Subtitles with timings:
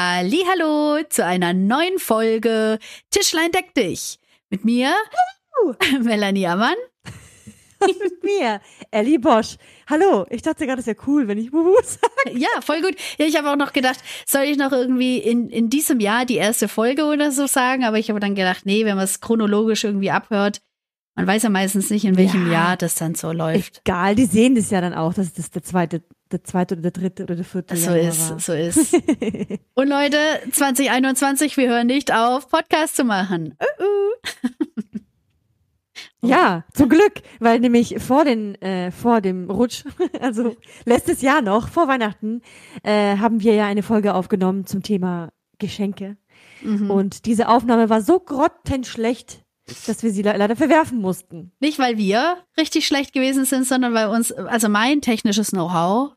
[0.00, 2.78] Hallo zu einer neuen Folge
[3.10, 4.94] Tischlein deck dich mit mir
[6.00, 6.76] Melanie Ammann
[7.80, 8.60] mit mir
[8.92, 9.56] Ellie Bosch.
[9.90, 12.38] Hallo, ich dachte gerade, es wäre cool, wenn ich Bubu sage.
[12.38, 12.94] Ja, voll gut.
[13.18, 16.36] Ja, ich habe auch noch gedacht, soll ich noch irgendwie in, in diesem Jahr die
[16.36, 19.82] erste Folge oder so sagen, aber ich habe dann gedacht, nee, wenn man es chronologisch
[19.82, 20.60] irgendwie abhört,
[21.18, 23.80] man weiß ja meistens nicht, in welchem ja, Jahr das dann so läuft.
[23.84, 26.90] Egal, die sehen das ja dann auch, dass das der zweite, der zweite oder der
[26.92, 28.38] dritte oder der vierte So Januar ist, war.
[28.38, 28.94] so ist.
[29.74, 30.16] Und Leute,
[30.52, 33.56] 2021, wir hören nicht auf, Podcast zu machen.
[33.60, 35.00] Uh -uh.
[36.22, 39.84] Ja, zum Glück, weil nämlich vor den äh, vor dem Rutsch,
[40.20, 42.42] also letztes Jahr noch vor Weihnachten,
[42.84, 46.16] äh, haben wir ja eine Folge aufgenommen zum Thema Geschenke.
[46.62, 46.90] Mhm.
[46.90, 49.44] Und diese Aufnahme war so grottenschlecht,
[49.86, 51.52] dass wir sie leider verwerfen mussten.
[51.60, 56.12] Nicht, weil wir richtig schlecht gewesen sind, sondern weil uns, also mein technisches Know-how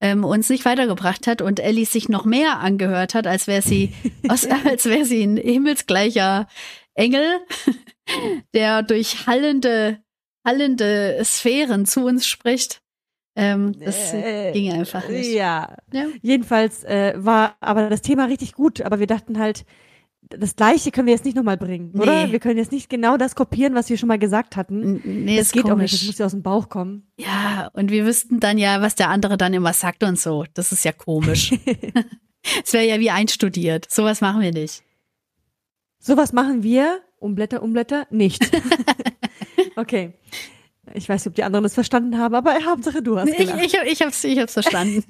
[0.00, 3.92] ähm, uns nicht weitergebracht hat und Ellie sich noch mehr angehört hat, als wäre sie,
[4.28, 6.46] als, als wäre sie ein himmelsgleicher
[6.94, 7.40] Engel,
[8.54, 9.98] der durch hallende,
[10.46, 12.82] hallende Sphären zu uns spricht.
[13.36, 15.32] Ähm, das äh, ging einfach nicht.
[15.32, 15.76] Ja.
[15.92, 16.06] ja.
[16.22, 19.64] Jedenfalls äh, war aber das Thema richtig gut, aber wir dachten halt,
[20.30, 22.02] das Gleiche können wir jetzt nicht nochmal bringen, nee.
[22.02, 22.32] oder?
[22.32, 25.00] Wir können jetzt nicht genau das kopieren, was wir schon mal gesagt hatten.
[25.04, 25.74] Nee, das geht komisch.
[25.74, 27.06] auch nicht, das muss ja aus dem Bauch kommen.
[27.18, 30.44] Ja, und wir wüssten dann ja, was der andere dann immer sagt und so.
[30.54, 31.52] Das ist ja komisch.
[32.62, 33.90] Es wäre ja wie einstudiert.
[33.90, 34.82] Sowas machen wir nicht.
[35.98, 38.50] Sowas machen wir, Umblätter, Umblätter, nicht.
[39.76, 40.12] okay.
[40.92, 43.64] Ich weiß nicht, ob die anderen das verstanden haben, aber Hauptsache du hast gelacht.
[43.64, 45.02] Ich, ich, ich, hab's, ich hab's verstanden.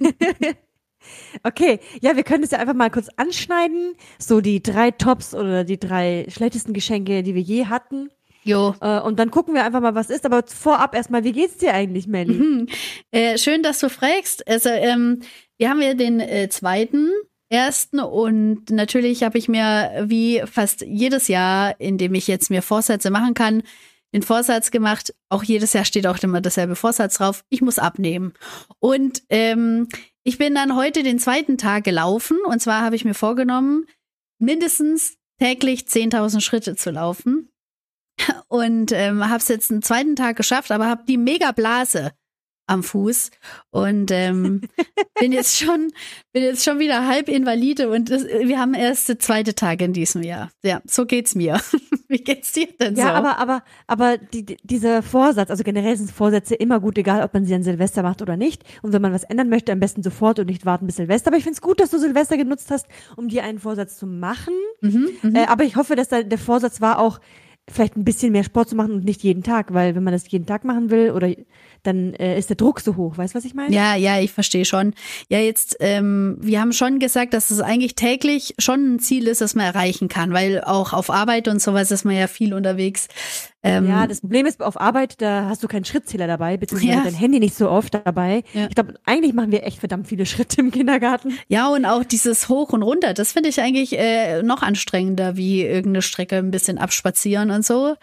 [1.42, 3.94] Okay, ja, wir können es ja einfach mal kurz anschneiden.
[4.18, 8.10] So die drei Tops oder die drei schlechtesten Geschenke, die wir je hatten.
[8.44, 8.74] Jo.
[8.80, 10.26] Äh, und dann gucken wir einfach mal, was ist.
[10.26, 12.34] Aber vorab erstmal, wie geht's dir eigentlich, Melly?
[12.34, 12.66] Mhm.
[13.10, 14.46] Äh, schön, dass du fragst.
[14.46, 15.20] Also, ähm,
[15.56, 17.10] wir haben ja den äh, zweiten,
[17.48, 22.62] ersten und natürlich habe ich mir wie fast jedes Jahr, in dem ich jetzt mir
[22.62, 23.62] Vorsätze machen kann,
[24.12, 25.14] den Vorsatz gemacht.
[25.28, 27.44] Auch jedes Jahr steht auch immer dasselbe Vorsatz drauf.
[27.50, 28.32] Ich muss abnehmen.
[28.78, 29.88] Und ähm,
[30.24, 33.86] ich bin dann heute den zweiten Tag gelaufen und zwar habe ich mir vorgenommen,
[34.38, 37.50] mindestens täglich 10.000 Schritte zu laufen.
[38.48, 42.12] Und ähm, habe es jetzt einen zweiten Tag geschafft, aber habe die Mega-Blase
[42.66, 43.30] am Fuß
[43.70, 44.62] und ähm,
[45.20, 45.92] bin jetzt schon
[46.32, 50.22] bin jetzt schon wieder halb invalide und das, wir haben erst zweite Tag in diesem
[50.22, 50.50] Jahr.
[50.62, 51.60] Ja, so geht's mir.
[52.08, 53.02] Wie geht's dir denn so?
[53.02, 57.34] Ja, aber aber aber die, dieser Vorsatz, also generell sind Vorsätze immer gut, egal ob
[57.34, 58.62] man sie an Silvester macht oder nicht.
[58.82, 61.28] Und wenn man was ändern möchte, am besten sofort und nicht warten bis Silvester.
[61.28, 62.86] Aber ich finde es gut, dass du Silvester genutzt hast,
[63.16, 64.54] um dir einen Vorsatz zu machen.
[64.80, 65.34] Mhm, mhm.
[65.36, 67.20] äh, aber ich hoffe, dass da der Vorsatz war auch
[67.68, 70.30] vielleicht ein bisschen mehr Sport zu machen und nicht jeden Tag, weil wenn man das
[70.30, 71.30] jeden Tag machen will oder
[71.86, 73.16] dann äh, ist der Druck so hoch.
[73.16, 73.74] Weißt du, was ich meine?
[73.74, 74.94] Ja, ja, ich verstehe schon.
[75.28, 79.40] Ja, jetzt, ähm, wir haben schon gesagt, dass es eigentlich täglich schon ein Ziel ist,
[79.40, 83.08] das man erreichen kann, weil auch auf Arbeit und sowas ist man ja viel unterwegs.
[83.64, 87.02] Ähm, ja, das Problem ist, auf Arbeit, da hast du keinen Schrittzähler dabei, beziehungsweise ja.
[87.02, 88.44] dein Handy nicht so oft dabei.
[88.52, 88.66] Ja.
[88.68, 91.38] Ich glaube, eigentlich machen wir echt verdammt viele Schritte im Kindergarten.
[91.48, 95.62] Ja, und auch dieses Hoch und Runter, das finde ich eigentlich äh, noch anstrengender, wie
[95.62, 97.94] irgendeine Strecke ein bisschen abspazieren und so.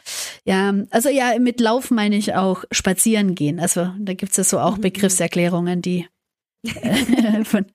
[0.45, 3.59] Ja, also ja, mit Laufen meine ich auch spazieren gehen.
[3.59, 4.81] Also da gibt es ja so auch mhm.
[4.81, 6.07] Begriffserklärungen, die
[6.63, 7.67] äh, von,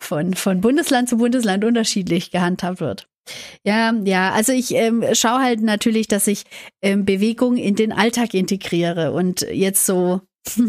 [0.00, 3.06] von, von Bundesland zu Bundesland unterschiedlich gehandhabt wird.
[3.64, 6.44] Ja, ja, also ich ähm, schaue halt natürlich, dass ich
[6.82, 10.20] ähm, Bewegung in den Alltag integriere und jetzt so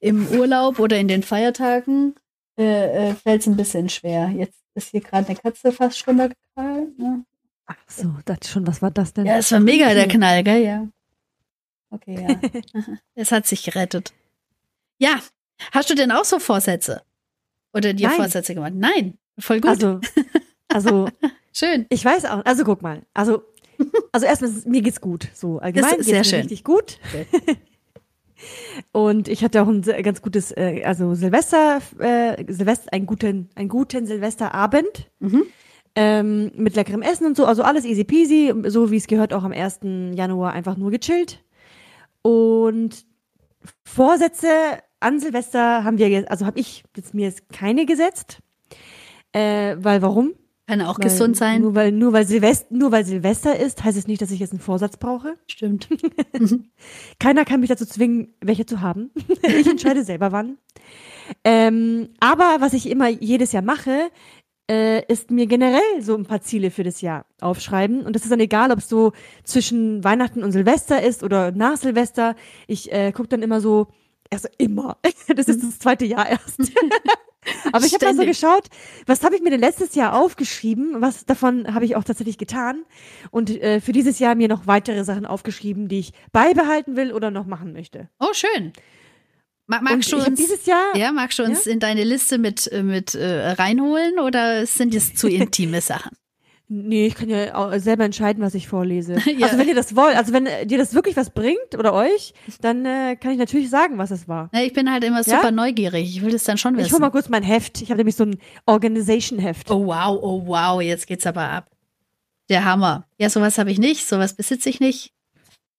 [0.00, 2.14] im Urlaub oder in den Feiertagen
[2.58, 4.28] äh, äh, fällt es ein bisschen schwer.
[4.28, 6.94] Jetzt ist hier gerade eine Katze fast runtergefallen.
[6.98, 7.24] Ne?
[7.66, 9.26] Ach so, das schon, was war das denn?
[9.26, 10.62] Ja, es war mega der Knall, gell?
[10.62, 10.88] Ja.
[11.90, 12.40] Okay, ja.
[13.14, 14.12] es hat sich gerettet.
[14.98, 15.20] Ja,
[15.72, 17.02] hast du denn auch so Vorsätze?
[17.72, 18.16] Oder dir Nein.
[18.16, 18.74] Vorsätze gemacht?
[18.74, 19.70] Nein, voll gut.
[19.70, 20.00] Also,
[20.68, 21.08] also
[21.54, 21.86] Schön.
[21.88, 22.44] Ich weiß auch.
[22.44, 23.02] Also guck mal.
[23.14, 23.42] Also,
[24.12, 25.28] also erstmal, mir geht's gut.
[25.34, 26.40] So allgemein ist sehr schön.
[26.40, 26.98] richtig gut.
[27.08, 27.26] Okay.
[28.92, 33.68] Und ich hatte auch ein ganz gutes, äh, also Silvester, äh, Silvester, einen guten, einen
[33.68, 35.10] guten Silvesterabend.
[35.20, 35.44] Mhm.
[35.96, 39.44] Ähm, mit leckerem Essen und so, also alles easy peasy, so wie es gehört, auch
[39.44, 39.78] am 1.
[40.16, 41.44] Januar einfach nur gechillt.
[42.20, 43.06] Und
[43.84, 44.48] Vorsätze
[44.98, 48.40] an Silvester haben wir also habe ich jetzt mir jetzt keine gesetzt.
[49.32, 50.32] Äh, weil warum?
[50.66, 51.60] Kann auch weil, gesund sein.
[51.60, 54.52] Nur weil, nur, weil Silvester, nur weil Silvester ist, heißt es nicht, dass ich jetzt
[54.52, 55.36] einen Vorsatz brauche.
[55.46, 55.88] Stimmt.
[57.18, 59.10] Keiner kann mich dazu zwingen, welche zu haben.
[59.42, 60.56] ich entscheide selber wann.
[61.42, 64.10] Ähm, aber was ich immer jedes Jahr mache,
[64.70, 68.04] äh, ist mir generell so ein paar Ziele für das Jahr aufschreiben.
[68.06, 69.12] Und das ist dann egal, ob es so
[69.42, 72.34] zwischen Weihnachten und Silvester ist oder nach Silvester.
[72.66, 73.88] Ich äh, gucke dann immer so,
[74.30, 74.96] also immer.
[75.36, 76.60] Das ist das zweite Jahr erst.
[77.72, 78.68] Aber ich habe mal so geschaut,
[79.06, 81.00] was habe ich mir denn letztes Jahr aufgeschrieben?
[81.00, 82.84] Was davon habe ich auch tatsächlich getan?
[83.30, 87.30] Und äh, für dieses Jahr mir noch weitere Sachen aufgeschrieben, die ich beibehalten will oder
[87.30, 88.08] noch machen möchte.
[88.18, 88.72] Oh, schön.
[89.66, 90.94] Mag, magst du uns dieses Jahr?
[90.94, 91.72] Ja, magst du uns ja?
[91.72, 96.12] in deine Liste mit äh, mit äh, reinholen oder sind es zu intime Sachen?
[96.76, 99.14] Nee, ich kann ja auch selber entscheiden, was ich vorlese.
[99.38, 99.46] ja.
[99.46, 102.84] Also wenn ihr das wollt, also wenn dir das wirklich was bringt oder euch, dann
[102.84, 104.50] äh, kann ich natürlich sagen, was es war.
[104.52, 105.50] Ja, ich bin halt immer super ja?
[105.52, 106.16] neugierig.
[106.16, 106.86] Ich will das dann schon wissen.
[106.86, 107.80] Ich hol mal kurz mein Heft.
[107.80, 109.70] Ich habe nämlich so ein Organization-Heft.
[109.70, 111.70] Oh wow, oh wow, jetzt geht's aber ab.
[112.48, 113.06] Der Hammer.
[113.18, 115.12] Ja, sowas habe ich nicht, sowas besitze ich nicht.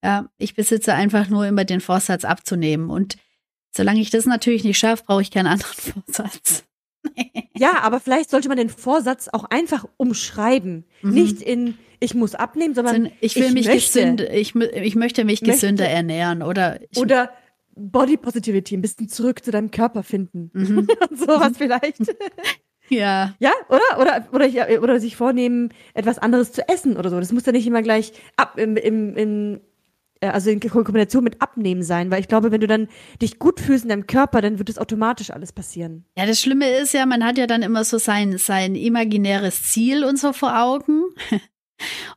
[0.01, 2.89] Ja, ich besitze einfach nur immer den Vorsatz abzunehmen.
[2.89, 3.17] Und
[3.71, 5.73] solange ich das natürlich nicht schaffe, brauche ich keinen anderen
[6.05, 6.63] Vorsatz.
[7.57, 10.85] ja, aber vielleicht sollte man den Vorsatz auch einfach umschreiben.
[11.01, 11.13] Mhm.
[11.13, 15.41] Nicht in ich muss abnehmen, sondern ich will ich mich gesünder, ich, ich möchte mich
[15.41, 17.31] gesünder möchte, ernähren oder oder
[17.75, 20.49] Body Positivity, ein bisschen zurück zu deinem Körper finden.
[20.53, 20.87] Mhm.
[21.11, 21.97] Sowas vielleicht.
[22.87, 23.33] Ja.
[23.39, 23.99] Ja, oder?
[23.99, 27.19] Oder, oder, oder sich vornehmen, etwas anderes zu essen oder so.
[27.19, 29.61] Das muss ja nicht immer gleich ab im, im, im
[30.33, 32.87] also in Kombination mit Abnehmen sein, weil ich glaube, wenn du dann
[33.21, 36.05] dich gut fühlst in deinem Körper, dann wird es automatisch alles passieren.
[36.17, 40.03] Ja, das Schlimme ist ja, man hat ja dann immer so sein, sein imaginäres Ziel
[40.03, 41.03] und so vor Augen.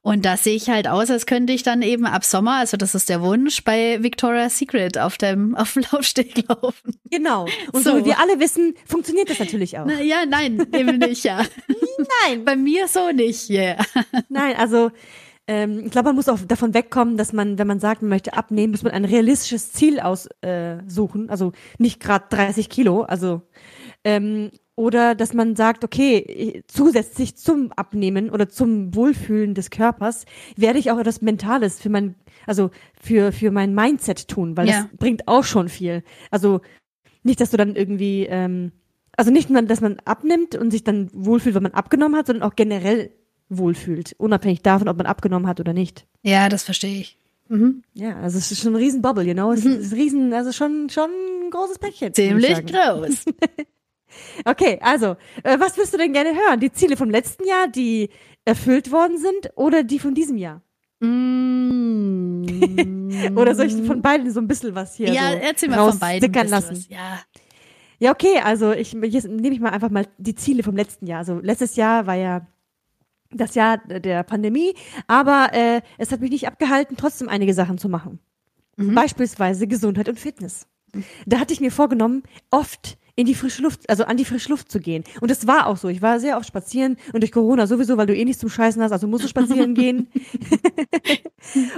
[0.03, 2.95] Und da sehe ich halt aus, als könnte ich dann eben ab Sommer, also das
[2.95, 6.95] ist der Wunsch, bei Victoria's Secret auf dem, auf dem Laufsteg laufen.
[7.11, 7.47] Genau.
[7.73, 9.87] Und so, so wie wir alle wissen, funktioniert das natürlich auch.
[9.87, 11.45] Na, ja, nein, eben nicht, ja.
[12.27, 12.45] nein.
[12.45, 13.77] Bei mir so nicht, yeah.
[14.29, 14.91] Nein, also
[15.49, 18.35] ähm, ich glaube, man muss auch davon wegkommen, dass man, wenn man sagt, man möchte
[18.35, 21.29] abnehmen, muss man ein realistisches Ziel aussuchen.
[21.29, 23.43] Äh, also nicht gerade 30 Kilo, also
[24.05, 30.25] ähm, oder dass man sagt, okay, zusätzlich zum Abnehmen oder zum Wohlfühlen des Körpers
[30.55, 32.15] werde ich auch etwas Mentales für mein,
[32.47, 32.71] also
[33.01, 34.83] für, für mein Mindset tun, weil ja.
[34.83, 36.05] das bringt auch schon viel.
[36.31, 36.61] Also
[37.25, 38.71] nicht, dass du dann irgendwie, ähm,
[39.17, 42.49] also nicht nur, dass man abnimmt und sich dann wohlfühlt, wenn man abgenommen hat, sondern
[42.49, 43.11] auch generell
[43.49, 46.07] wohlfühlt, unabhängig davon, ob man abgenommen hat oder nicht.
[46.23, 47.19] Ja, das verstehe ich.
[47.49, 47.83] Mhm.
[47.95, 49.53] Ja, also es ist schon ein riesen Bubble, you know?
[49.53, 49.81] Es mhm.
[49.81, 52.13] ist riesen, also schon, schon ein großes Päckchen.
[52.13, 53.25] Ziemlich groß.
[54.45, 56.61] okay, also, äh, was wirst du denn gerne hören?
[56.61, 58.11] Die Ziele vom letzten Jahr, die
[58.45, 60.63] erfüllt worden sind oder die von diesem Jahr?
[61.01, 62.45] Mm.
[63.37, 65.99] oder soll ich von beiden so ein bisschen was hier ja, so erzähl mal von
[65.99, 66.77] beiden lassen?
[66.77, 67.21] Was, ja.
[68.01, 71.19] Ja, okay, also ich jetzt nehme ich mal einfach mal die Ziele vom letzten Jahr.
[71.19, 72.47] Also letztes Jahr war ja
[73.31, 74.75] das Jahr der Pandemie,
[75.07, 78.19] aber äh, es hat mich nicht abgehalten, trotzdem einige Sachen zu machen.
[78.77, 78.95] Mhm.
[78.95, 80.67] Beispielsweise Gesundheit und Fitness.
[81.27, 84.71] Da hatte ich mir vorgenommen, oft in die frische Luft, also an die frische Luft
[84.71, 85.05] zu gehen.
[85.21, 85.89] Und es war auch so.
[85.89, 88.81] Ich war sehr oft spazieren und durch Corona sowieso, weil du eh nichts zum Scheißen
[88.81, 90.09] hast, also musst du spazieren gehen.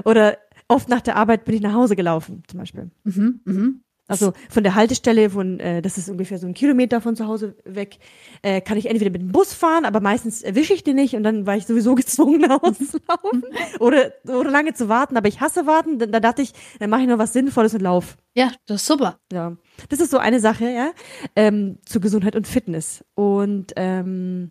[0.05, 0.37] Oder
[0.69, 2.91] oft nach der Arbeit bin ich nach Hause gelaufen, zum Beispiel.
[3.05, 3.81] Mhm, mhm.
[4.11, 7.55] Also von der Haltestelle, von äh, das ist ungefähr so ein Kilometer von zu Hause
[7.65, 7.99] weg,
[8.43, 11.23] äh, kann ich entweder mit dem Bus fahren, aber meistens erwische ich den nicht und
[11.23, 13.45] dann war ich sowieso gezwungen, nach Hause zu laufen
[13.79, 15.17] oder, oder lange zu warten.
[15.17, 15.99] Aber ich hasse warten.
[15.99, 18.17] Da, da dachte ich, dann mache ich noch was Sinnvolles und lauf.
[18.35, 19.19] Ja, das ist super.
[19.33, 19.57] Ja,
[19.89, 20.93] das ist so eine Sache, ja,
[21.37, 23.05] ähm, zu Gesundheit und Fitness.
[23.15, 24.51] Und ähm,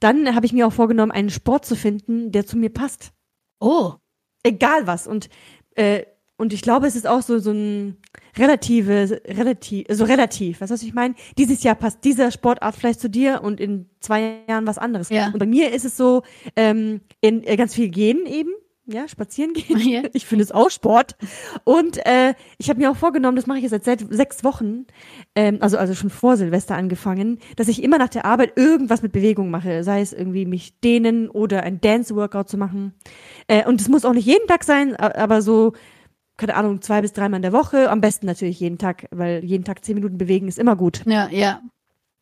[0.00, 3.12] dann habe ich mir auch vorgenommen, einen Sport zu finden, der zu mir passt.
[3.60, 3.94] Oh.
[4.42, 5.06] Egal was.
[5.06, 5.28] Und
[5.76, 6.04] äh,
[6.42, 7.98] und ich glaube, es ist auch so, so ein
[8.36, 10.60] relative, relativ, so relativ.
[10.60, 11.14] Weißt du, was ich meine?
[11.38, 15.08] Dieses Jahr passt dieser Sportart vielleicht zu dir und in zwei Jahren was anderes.
[15.08, 15.28] Ja.
[15.28, 16.24] Und bei mir ist es so,
[16.56, 18.50] ähm, in, äh, ganz viel gehen eben
[18.86, 19.78] ja, spazieren gehen.
[19.78, 20.02] Ja.
[20.14, 21.16] Ich finde es auch Sport.
[21.62, 24.86] Und äh, ich habe mir auch vorgenommen, das mache ich jetzt seit sechs Wochen,
[25.36, 29.12] ähm, also, also schon vor Silvester angefangen, dass ich immer nach der Arbeit irgendwas mit
[29.12, 29.84] Bewegung mache.
[29.84, 32.94] Sei es irgendwie mich dehnen oder ein Dance-Workout zu machen.
[33.46, 35.74] Äh, und es muss auch nicht jeden Tag sein, aber so
[36.42, 37.88] keine Ahnung, zwei bis dreimal in der Woche.
[37.88, 41.02] Am besten natürlich jeden Tag, weil jeden Tag zehn Minuten bewegen ist immer gut.
[41.06, 41.62] Ja, ja.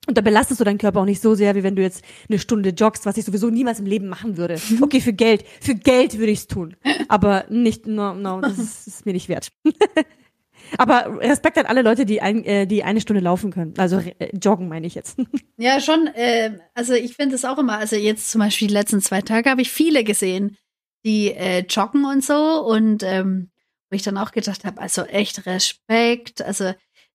[0.06, 2.38] Und da belastest du deinen Körper auch nicht so sehr, wie wenn du jetzt eine
[2.38, 4.60] Stunde joggst, was ich sowieso niemals im Leben machen würde.
[4.82, 5.44] Okay, für Geld.
[5.62, 6.76] Für Geld würde ich es tun.
[7.08, 9.52] Aber nicht, no, no, das ist, ist mir nicht wert.
[10.76, 13.72] Aber Respekt an alle Leute, die, ein, äh, die eine Stunde laufen können.
[13.78, 15.18] Also äh, joggen meine ich jetzt.
[15.56, 16.06] Ja, schon.
[16.14, 19.50] Äh, also ich finde es auch immer, also jetzt zum Beispiel die letzten zwei Tage
[19.50, 20.56] habe ich viele gesehen,
[21.04, 22.64] die äh, joggen und so.
[22.64, 23.50] Und ähm,
[23.90, 26.72] wo ich dann auch gedacht habe, also echt Respekt, also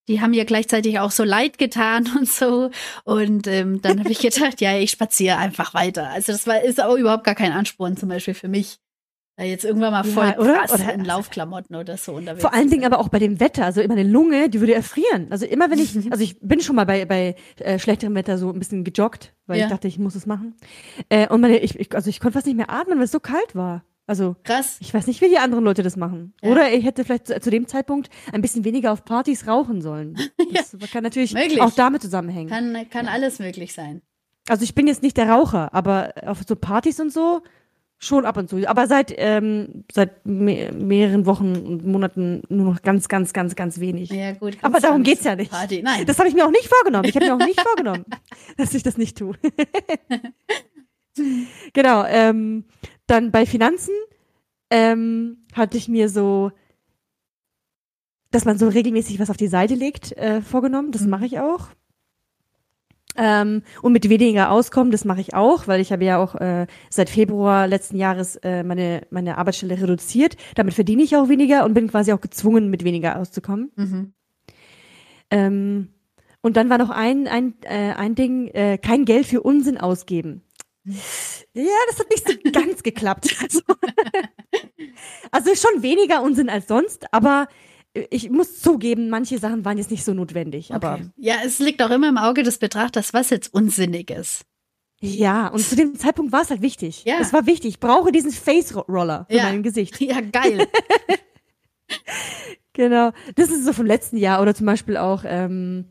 [0.08, 2.70] die haben mir gleichzeitig auch so leid getan und so.
[3.04, 6.10] Und ähm, dann habe ich gedacht, ja, ich spaziere einfach weiter.
[6.10, 8.78] Also das war ist auch überhaupt gar kein Ansporn zum Beispiel für mich.
[9.38, 10.60] Da jetzt irgendwann mal voll ja, oder?
[10.60, 12.42] krass oder, in Laufklamotten oder so unterwegs.
[12.42, 15.28] Vor allen Dingen aber auch bei dem Wetter, also immer eine Lunge, die würde erfrieren.
[15.30, 18.50] Also immer wenn ich, also ich bin schon mal bei, bei äh, schlechterem Wetter so
[18.50, 19.66] ein bisschen gejoggt, weil ja.
[19.66, 20.56] ich dachte, ich muss es machen.
[21.10, 23.20] Äh, und meine, ich, ich, also ich konnte fast nicht mehr atmen, weil es so
[23.20, 23.84] kalt war.
[24.08, 24.78] Also krass.
[24.82, 26.34] Ich weiß nicht, wie die anderen Leute das machen.
[26.42, 26.52] Ja.
[26.52, 30.18] Oder ich hätte vielleicht zu, zu, dem Zeitpunkt ein bisschen weniger auf Partys rauchen sollen.
[30.54, 30.88] Das ja.
[30.88, 31.60] kann natürlich möglich.
[31.60, 32.50] auch damit zusammenhängen.
[32.50, 34.02] Kann, kann alles möglich sein.
[34.48, 37.42] Also ich bin jetzt nicht der Raucher, aber auf so Partys und so
[37.98, 38.68] schon ab und zu.
[38.68, 43.80] Aber seit ähm, seit me mehreren Wochen und Monaten nur noch ganz, ganz, ganz, ganz
[43.80, 44.10] wenig.
[44.10, 44.58] Ja gut.
[44.62, 45.52] Aber darum geht's ja nicht.
[45.52, 45.82] Party.
[45.82, 46.06] Nein.
[46.06, 47.06] Das habe ich mir auch nicht vorgenommen.
[47.06, 48.06] Ich habe mir auch nicht vorgenommen,
[48.58, 49.36] dass ich das nicht tue.
[51.74, 52.06] genau.
[52.06, 52.66] Ähm,
[53.08, 53.94] dann bei Finanzen
[54.70, 56.52] ähm, hatte ich mir so,
[58.32, 60.92] dass man so regelmäßig was auf die Seite legt, äh, vorgenommen.
[60.92, 61.10] Das mhm.
[61.10, 61.70] mache ich auch.
[63.18, 66.68] Ähm, und mit weniger auskommen, das mache ich auch, weil ich habe ja auch äh,
[66.90, 70.36] seit Februar letzten Jahres äh, meine, meine Arbeitsstelle reduziert.
[70.56, 73.72] Damit verdiene ich auch weniger und bin quasi auch gezwungen, mit weniger auszukommen.
[73.76, 74.14] Mhm.
[75.32, 75.90] Ähm,
[76.42, 80.44] und dann war noch ein, ein, äh, ein Ding, äh, kein Geld für Unsinn ausgeben.
[80.86, 83.36] Ja, das hat nicht so ganz geklappt.
[83.42, 83.62] Also,
[85.32, 87.48] also schon weniger Unsinn als sonst, aber
[88.10, 90.68] ich muss zugeben, manche Sachen waren jetzt nicht so notwendig.
[90.68, 90.76] Okay.
[90.76, 94.46] Aber ja, es liegt auch immer im Auge des Betrachters, was jetzt unsinnig ist.
[95.02, 97.04] Ja, und zu dem Zeitpunkt war es halt wichtig.
[97.06, 97.18] Ja.
[97.20, 97.70] Es war wichtig.
[97.70, 99.44] Ich brauche diesen Face Roller für ja.
[99.44, 100.00] mein Gesicht.
[100.02, 100.68] Ja, geil.
[102.74, 103.12] genau.
[103.36, 105.86] Das ist so vom letzten Jahr oder zum Beispiel auch ähm,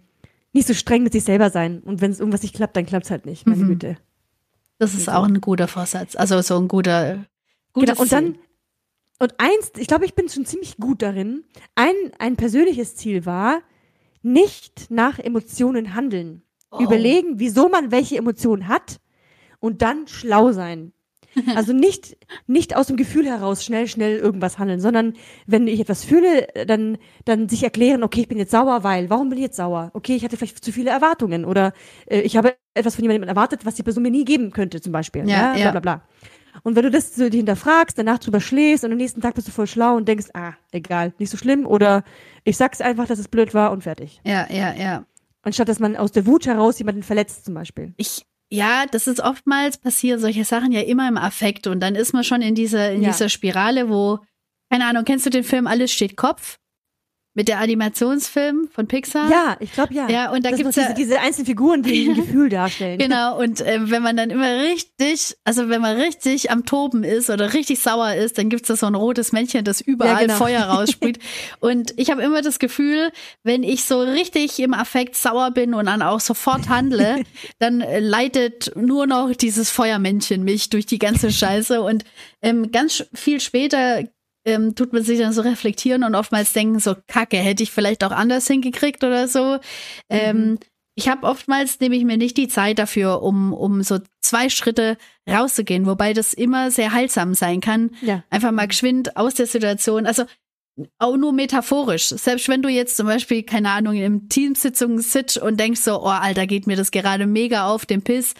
[0.52, 1.80] nicht so streng mit sich selber sein.
[1.80, 3.46] Und wenn es irgendwas nicht klappt, dann klappt es halt nicht.
[3.46, 3.68] Meine mhm.
[3.68, 3.96] Güte.
[4.78, 6.16] Das ist auch ein guter Vorsatz.
[6.16, 7.24] Also so ein guter.
[7.74, 8.00] Genau.
[8.00, 8.38] Und dann
[9.20, 11.44] und eins, ich glaube, ich bin schon ziemlich gut darin.
[11.74, 13.62] Ein, ein persönliches Ziel war,
[14.22, 16.42] nicht nach Emotionen handeln.
[16.70, 16.80] Oh.
[16.80, 19.00] Überlegen, wieso man welche Emotionen hat
[19.60, 20.92] und dann schlau sein.
[21.56, 25.14] Also nicht, nicht aus dem Gefühl heraus schnell, schnell irgendwas handeln, sondern
[25.46, 29.28] wenn ich etwas fühle, dann, dann sich erklären, okay, ich bin jetzt sauer, weil, warum
[29.28, 29.90] bin ich jetzt sauer?
[29.94, 31.72] Okay, ich hatte vielleicht zu viele Erwartungen oder
[32.06, 34.92] äh, ich habe etwas von jemandem erwartet, was die Person mir nie geben könnte, zum
[34.92, 35.28] Beispiel.
[35.28, 36.02] Ja, ja, bla, bla, bla.
[36.62, 39.52] Und wenn du das so hinterfragst, danach drüber schläfst und am nächsten Tag bist du
[39.52, 42.04] voll schlau und denkst, ah, egal, nicht so schlimm oder
[42.44, 44.20] ich sag's einfach, dass es blöd war und fertig.
[44.24, 45.04] Ja, ja, ja.
[45.42, 47.92] Anstatt dass man aus der Wut heraus jemanden verletzt zum Beispiel.
[47.96, 52.12] Ich, ja, das ist oftmals passiert solche Sachen ja immer im Affekt und dann ist
[52.12, 53.10] man schon in dieser, in ja.
[53.10, 54.20] dieser Spirale, wo,
[54.70, 56.58] keine Ahnung, kennst du den Film Alles steht Kopf?
[57.34, 59.28] Mit der Animationsfilm von Pixar.
[59.28, 60.08] Ja, ich glaube ja.
[60.08, 62.98] Ja, und da gibt's diese, ja diese einzelnen Figuren, die ein Gefühl darstellen.
[62.98, 67.30] Genau, und äh, wenn man dann immer richtig, also wenn man richtig am Toben ist
[67.30, 70.34] oder richtig sauer ist, dann gibt's da so ein rotes Männchen, das überall ja, genau.
[70.36, 71.18] Feuer raussprüht.
[71.60, 73.10] und ich habe immer das Gefühl,
[73.42, 77.24] wenn ich so richtig im Affekt sauer bin und dann auch sofort handle,
[77.58, 81.82] dann äh, leitet nur noch dieses Feuermännchen mich durch die ganze Scheiße.
[81.82, 82.04] Und
[82.42, 84.04] ähm, ganz viel später
[84.44, 88.04] ähm, tut man sich dann so reflektieren und oftmals denken, so Kacke, hätte ich vielleicht
[88.04, 89.58] auch anders hingekriegt oder so.
[90.08, 90.52] Ähm, mhm.
[90.52, 90.58] Ähm,
[90.96, 94.96] ich habe oftmals nehme ich mir nicht die Zeit dafür, um, um so zwei Schritte
[95.28, 97.90] rauszugehen, wobei das immer sehr heilsam sein kann.
[98.00, 98.22] Ja.
[98.30, 100.06] Einfach mal geschwind aus der Situation.
[100.06, 100.24] Also
[100.98, 102.08] auch nur metaphorisch.
[102.08, 106.06] Selbst wenn du jetzt zum Beispiel, keine Ahnung, in Teamsitzung sitzt und denkst so, oh,
[106.06, 108.34] Alter, geht mir das gerade mega auf den Piss,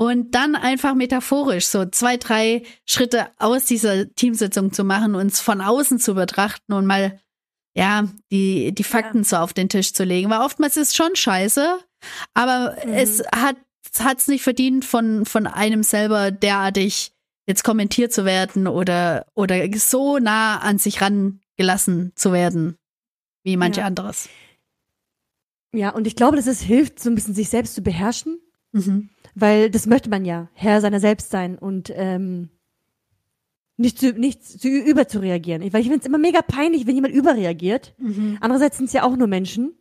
[0.00, 5.60] und dann einfach metaphorisch so zwei, drei Schritte aus dieser Teamsitzung zu machen, uns von
[5.60, 7.20] außen zu betrachten und mal,
[7.74, 9.24] ja, die, die Fakten ja.
[9.24, 10.30] so auf den Tisch zu legen.
[10.30, 11.78] Weil oftmals ist es schon scheiße,
[12.32, 12.94] aber mhm.
[12.94, 13.56] es hat
[13.98, 17.12] hat's nicht verdient, von, von einem selber derartig
[17.46, 22.78] jetzt kommentiert zu werden oder, oder so nah an sich rangelassen zu werden,
[23.42, 23.86] wie manche ja.
[23.86, 24.30] anderes.
[25.74, 28.40] Ja, und ich glaube, dass es hilft, so ein bisschen sich selbst zu beherrschen.
[28.72, 29.10] Mhm.
[29.34, 32.50] Weil das möchte man ja, Herr seiner selbst sein und ähm,
[33.76, 35.62] nicht zu, nicht zu überzureagieren.
[35.72, 37.94] Weil ich finde es immer mega peinlich, wenn jemand überreagiert.
[37.98, 38.36] Mhm.
[38.40, 39.74] Andererseits sind es ja auch nur Menschen.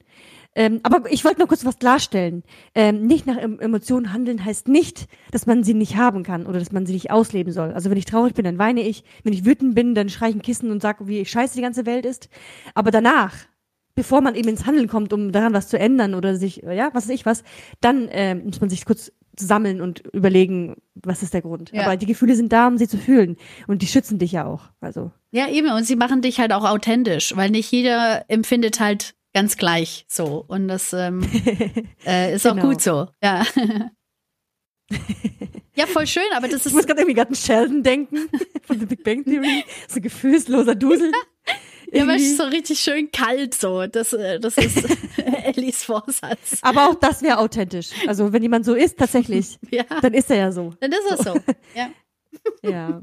[0.56, 2.44] Ähm, aber ich wollte noch kurz was klarstellen.
[2.74, 6.72] Ähm, nicht nach Emotionen handeln heißt nicht, dass man sie nicht haben kann oder dass
[6.72, 7.72] man sie nicht ausleben soll.
[7.72, 9.04] Also wenn ich traurig bin, dann weine ich.
[9.24, 11.86] Wenn ich wütend bin, dann schreie ich ein Kissen und sage, wie scheiße die ganze
[11.86, 12.30] Welt ist.
[12.74, 13.36] Aber danach,
[13.96, 17.08] bevor man eben ins Handeln kommt, um daran was zu ändern oder sich, ja, was
[17.08, 17.44] weiß ich was,
[17.80, 19.12] dann äh, muss man sich kurz
[19.46, 21.72] sammeln und überlegen, was ist der Grund.
[21.72, 21.84] Ja.
[21.84, 23.38] Aber die Gefühle sind da, um sie zu fühlen.
[23.68, 24.70] Und die schützen dich ja auch.
[24.82, 25.12] Also.
[25.32, 25.72] Ja, eben.
[25.72, 30.44] Und sie machen dich halt auch authentisch, weil nicht jeder empfindet halt ganz gleich so.
[30.48, 31.22] Und das ähm,
[32.06, 32.56] äh, ist genau.
[32.56, 33.08] auch gut so.
[33.24, 33.46] Ja.
[35.76, 36.68] ja, voll schön, aber das ist.
[36.68, 38.18] Ich muss gerade irgendwie gerade an Sheldon denken
[38.64, 39.64] von The Big Bang Theory.
[39.88, 41.12] So gefühlsloser Dusel.
[41.92, 43.88] Ja, aber es ist so richtig schön kalt so.
[43.88, 44.78] Das, äh, das ist
[45.56, 46.60] Ellis Vorsatz.
[46.62, 47.90] Aber auch das wäre authentisch.
[48.08, 49.84] Also wenn jemand so ist, tatsächlich, ja.
[50.02, 50.74] dann ist er ja so.
[50.80, 51.40] Dann ist er so, so.
[51.76, 51.90] ja.
[52.64, 53.02] ja.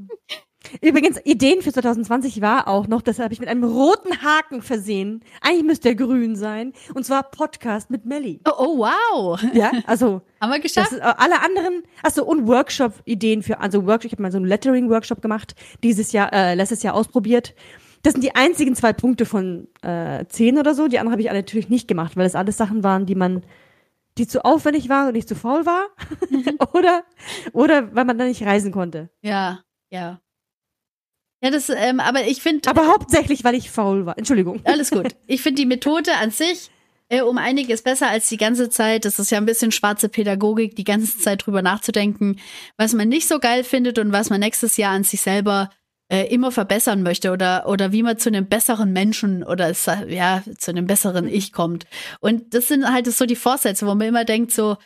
[0.81, 5.23] Übrigens, Ideen für 2020 war auch noch, das habe ich mit einem roten Haken versehen.
[5.39, 6.73] Eigentlich müsste er grün sein.
[6.93, 8.41] Und zwar Podcast mit Melly.
[8.45, 9.41] Oh, oh wow.
[9.53, 10.21] Ja, also.
[10.41, 10.91] Haben wir geschafft?
[10.91, 14.47] Ist, äh, alle anderen, achso, und Workshop-Ideen für, also Workshop, ich habe mal so einen
[14.47, 17.53] Lettering-Workshop gemacht, dieses Jahr, äh, letztes Jahr ausprobiert.
[18.03, 20.87] Das sind die einzigen zwei Punkte von äh, zehn oder so.
[20.87, 23.43] Die anderen habe ich natürlich nicht gemacht, weil es alles Sachen waren, die man,
[24.17, 25.87] die zu aufwendig waren und nicht zu faul war.
[26.73, 27.03] oder,
[27.53, 29.09] oder weil man da nicht reisen konnte.
[29.21, 30.21] Ja, ja.
[31.41, 32.67] Ja, das, ähm, aber ich finde.
[32.69, 34.17] Aber hauptsächlich, weil ich faul war.
[34.17, 34.61] Entschuldigung.
[34.63, 35.15] Alles gut.
[35.27, 36.71] Ich finde die Methode an sich
[37.09, 39.05] äh, um einiges besser als die ganze Zeit.
[39.05, 42.39] Das ist ja ein bisschen schwarze Pädagogik, die ganze Zeit drüber nachzudenken,
[42.77, 45.69] was man nicht so geil findet und was man nächstes Jahr an sich selber
[46.09, 49.73] äh, immer verbessern möchte oder, oder wie man zu einem besseren Menschen oder
[50.07, 51.31] ja, zu einem besseren mhm.
[51.33, 51.85] Ich kommt.
[52.19, 54.77] Und das sind halt so die Vorsätze, wo man immer denkt so,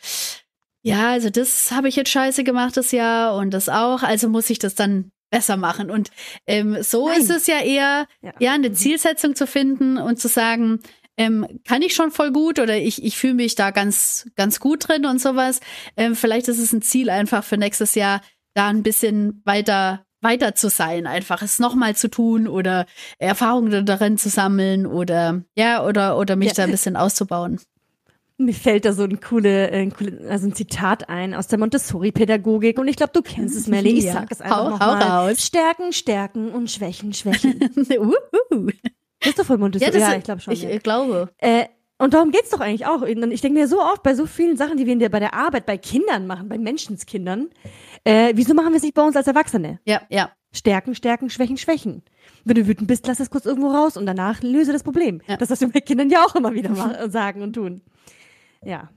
[0.82, 4.50] ja, also das habe ich jetzt scheiße gemacht das Jahr und das auch, also muss
[4.50, 5.90] ich das dann besser machen.
[5.90, 6.10] Und
[6.46, 7.20] ähm, so Nein.
[7.20, 8.32] ist es ja eher, ja.
[8.38, 8.74] ja, eine mhm.
[8.74, 10.80] Zielsetzung zu finden und zu sagen,
[11.16, 14.88] ähm, kann ich schon voll gut oder ich, ich fühle mich da ganz, ganz gut
[14.88, 15.60] drin und sowas.
[15.96, 18.22] Ähm, vielleicht ist es ein Ziel einfach für nächstes Jahr,
[18.54, 22.86] da ein bisschen weiter weiter zu sein, einfach es nochmal zu tun oder
[23.18, 26.54] Erfahrungen darin zu sammeln oder ja, oder, oder mich ja.
[26.54, 27.60] da ein bisschen auszubauen.
[28.38, 31.58] Mir fällt da so ein coole, äh, ein coole also ein Zitat ein aus der
[31.58, 33.90] Montessori-Pädagogik und ich glaube, du kennst es, Melly.
[33.90, 34.14] Ich ja.
[34.14, 35.08] sag es einfach hau, nochmal.
[35.08, 35.44] Hau raus.
[35.44, 37.60] Stärken, stärken und schwächen, schwächen.
[37.98, 38.66] uh,
[39.20, 39.98] Bist du voll Montessori?
[39.98, 40.54] Ja, ja ich glaube schon.
[40.54, 40.78] Ich ja.
[40.78, 41.28] glaube.
[41.38, 41.66] Äh,
[42.02, 43.02] und darum geht's doch eigentlich auch.
[43.02, 45.66] Und ich denke mir so oft bei so vielen Sachen, die wir bei der Arbeit
[45.66, 47.48] bei Kindern machen, bei Menschenskindern,
[48.02, 49.78] äh, wieso machen wir es nicht bei uns als Erwachsene?
[49.84, 50.32] Ja, ja.
[50.52, 52.02] Stärken, stärken, schwächen, schwächen.
[52.44, 55.22] Wenn du wütend bist, lass es kurz irgendwo raus und danach löse das Problem.
[55.28, 55.36] Ja.
[55.36, 57.82] Das, was wir bei Kindern ja auch immer wieder machen, sagen und tun.
[58.64, 58.90] Ja.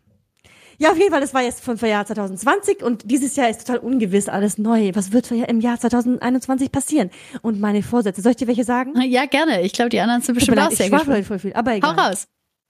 [0.78, 3.78] Ja, auf jeden Fall, das war jetzt von Jahr 2020 und dieses Jahr ist total
[3.80, 4.92] ungewiss, alles neu.
[4.94, 7.12] Was wird im Jahr 2021 passieren?
[7.44, 9.00] Und meine Vorsätze, soll ich dir welche sagen?
[9.02, 9.62] Ja, gerne.
[9.62, 11.26] Ich glaube, die anderen sind bestimmt auch sehr gespannt.
[11.26, 11.96] voll viel, aber egal.
[11.96, 12.28] Hau raus.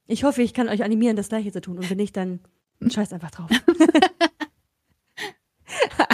[0.07, 1.77] Ich hoffe, ich kann euch animieren, das Gleiche zu tun.
[1.77, 2.39] Und wenn nicht, dann
[2.85, 3.49] scheiß einfach drauf.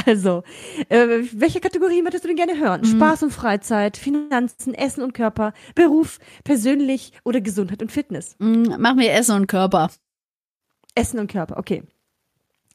[0.06, 0.44] also,
[0.90, 2.82] äh, welche Kategorien möchtest du denn gerne hören?
[2.82, 2.86] Mhm.
[2.86, 8.36] Spaß und Freizeit, Finanzen, Essen und Körper, Beruf, persönlich oder Gesundheit und Fitness?
[8.40, 9.92] Mhm, machen wir Essen und Körper.
[10.96, 11.84] Essen und Körper, okay.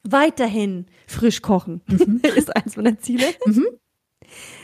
[0.03, 2.21] Weiterhin frisch kochen mhm.
[2.35, 3.25] ist eins meiner Ziele.
[3.45, 3.65] Mhm.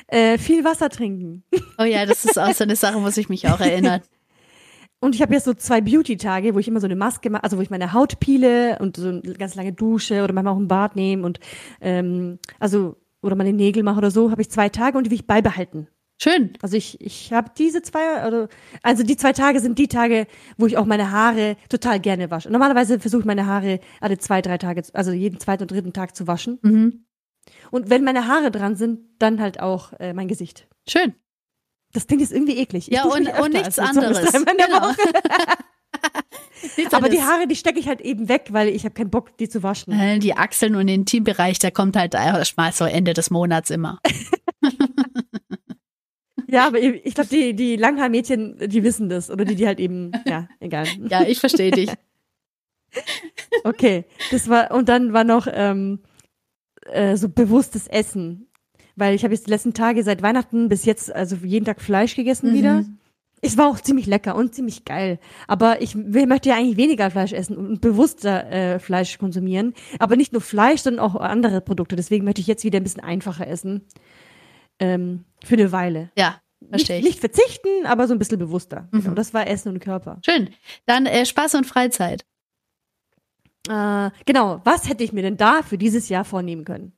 [0.07, 1.43] Äh, viel Wasser trinken.
[1.77, 4.01] Oh ja, das ist auch so eine Sache, muss ich mich auch erinnern.
[5.03, 7.57] Und ich habe jetzt so zwei Beauty-Tage, wo ich immer so eine Maske mache, also
[7.57, 10.69] wo ich meine Haut piele und so eine ganz lange Dusche oder manchmal auch ein
[10.69, 11.41] Bad nehme und
[11.81, 15.19] ähm, also oder meine Nägel mache oder so, habe ich zwei Tage und die will
[15.19, 15.89] ich beibehalten.
[16.21, 16.53] Schön.
[16.61, 18.47] Also ich, ich habe diese zwei, also,
[18.81, 20.25] also die zwei Tage sind die Tage,
[20.57, 22.49] wo ich auch meine Haare total gerne wasche.
[22.49, 26.15] Normalerweise versuche ich meine Haare alle zwei, drei Tage, also jeden zweiten und dritten Tag
[26.15, 26.59] zu waschen.
[26.61, 27.03] Mhm.
[27.71, 30.69] Und wenn meine Haare dran sind, dann halt auch äh, mein Gesicht.
[30.87, 31.13] Schön.
[31.93, 32.89] Das Ding ist irgendwie eklig.
[32.89, 34.31] Ich ja, und, und nichts anderes.
[34.31, 34.91] Genau.
[36.91, 39.49] Aber die Haare, die stecke ich halt eben weg, weil ich habe keinen Bock, die
[39.49, 39.93] zu waschen.
[39.93, 43.69] Äh, die Achseln und den Intimbereich, der kommt halt erst mal so Ende des Monats
[43.69, 43.99] immer.
[46.47, 49.29] ja, aber ich glaube, die, die Langhaarmädchen, die wissen das.
[49.29, 50.87] Oder die, die halt eben, ja, egal.
[51.09, 51.89] Ja, ich verstehe dich.
[53.63, 56.03] Okay, das war, und dann war noch ähm,
[56.85, 58.47] äh, so bewusstes Essen
[58.95, 62.15] weil ich habe jetzt die letzten Tage seit Weihnachten bis jetzt also jeden Tag Fleisch
[62.15, 62.55] gegessen mhm.
[62.55, 62.85] wieder.
[63.45, 65.19] Es war auch ziemlich lecker und ziemlich geil.
[65.47, 69.73] Aber ich möchte ja eigentlich weniger Fleisch essen und bewusster äh, Fleisch konsumieren.
[69.99, 71.97] Aber nicht nur Fleisch, sondern auch andere Produkte.
[71.97, 73.81] Deswegen möchte ich jetzt wieder ein bisschen einfacher essen.
[74.79, 76.09] Ähm, für eine Weile.
[76.17, 77.03] Ja, verstehe ich.
[77.03, 78.87] Nicht verzichten, aber so ein bisschen bewusster.
[78.91, 79.07] Mhm.
[79.07, 80.19] Und das war Essen und Körper.
[80.25, 80.49] Schön.
[80.85, 82.25] Dann äh, Spaß und Freizeit.
[83.67, 84.61] Äh, genau.
[84.63, 86.93] Was hätte ich mir denn da für dieses Jahr vornehmen können?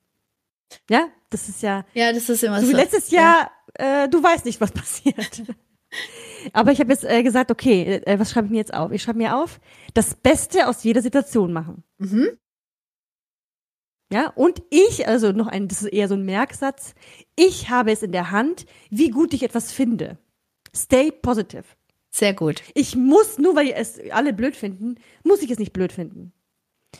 [0.90, 1.86] Ja, das ist ja.
[1.94, 2.68] Ja, das ist immer so.
[2.68, 2.76] so.
[2.76, 4.04] Letztes Jahr, ja.
[4.04, 5.44] äh, du weißt nicht, was passiert.
[6.54, 8.92] Aber ich habe jetzt äh, gesagt, okay, äh, was schreibe ich mir jetzt auf?
[8.92, 9.60] Ich schreibe mir auf,
[9.94, 11.84] das Beste aus jeder Situation machen.
[11.98, 12.38] Mhm.
[14.14, 16.94] Ja, und ich, also noch ein, das ist eher so ein Merksatz,
[17.36, 20.18] ich habe es in der Hand, wie gut ich etwas finde.
[20.74, 21.64] Stay positive.
[22.12, 22.62] Sehr gut.
[22.76, 26.32] Ich muss, nur weil es alle blöd finden, muss ich es nicht blöd finden.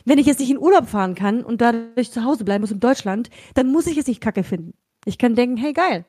[0.04, 2.80] Wenn ich jetzt nicht in Urlaub fahren kann und dadurch zu Hause bleiben muss in
[2.80, 4.74] Deutschland, dann muss ich es nicht kacke finden.
[5.04, 6.04] Ich kann denken, hey geil,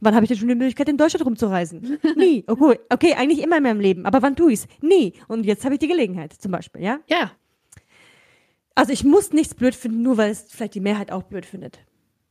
[0.00, 1.98] wann habe ich denn schon die Möglichkeit, in Deutschland rumzureisen?
[2.16, 2.44] Nie.
[2.46, 4.06] Okay, okay, eigentlich immer in meinem Leben.
[4.06, 4.66] Aber wann tue ich's?
[4.80, 5.14] Nie.
[5.28, 7.00] Und jetzt habe ich die Gelegenheit, zum Beispiel, ja?
[7.08, 7.32] Ja.
[8.74, 11.78] Also ich muss nichts blöd finden, nur weil es vielleicht die Mehrheit auch blöd findet.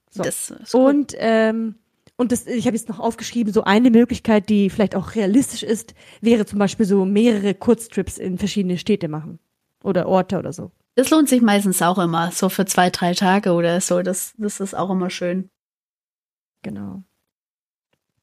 [0.09, 0.23] So.
[0.23, 0.81] Das ist gut.
[0.81, 1.75] Und ähm,
[2.15, 5.95] und das, ich habe jetzt noch aufgeschrieben, so eine Möglichkeit, die vielleicht auch realistisch ist,
[6.21, 9.39] wäre zum Beispiel so mehrere Kurztrips in verschiedene Städte machen
[9.83, 10.71] oder Orte oder so.
[10.95, 14.01] Das lohnt sich meistens auch immer, so für zwei, drei Tage oder so.
[14.01, 15.49] Das, das ist auch immer schön.
[16.61, 17.03] Genau.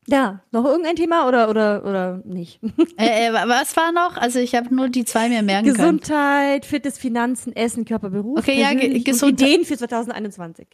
[0.07, 2.61] Ja, noch irgendein Thema oder oder oder nicht?
[2.97, 4.17] Äh, äh, was war noch?
[4.17, 6.71] Also ich habe nur die zwei mir merken Gesundheit, können.
[6.71, 8.39] Fitness, Finanzen, Essen, Körper, Beruf.
[8.39, 9.49] Okay, ja, Gesundheit.
[9.49, 10.67] Ideen für 2021.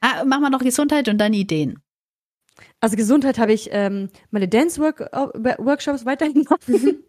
[0.00, 1.78] Ah, machen wir noch Gesundheit und dann Ideen.
[2.80, 6.62] Also Gesundheit habe ich ähm, meine Dance-Workshops äh, weiterhin gemacht.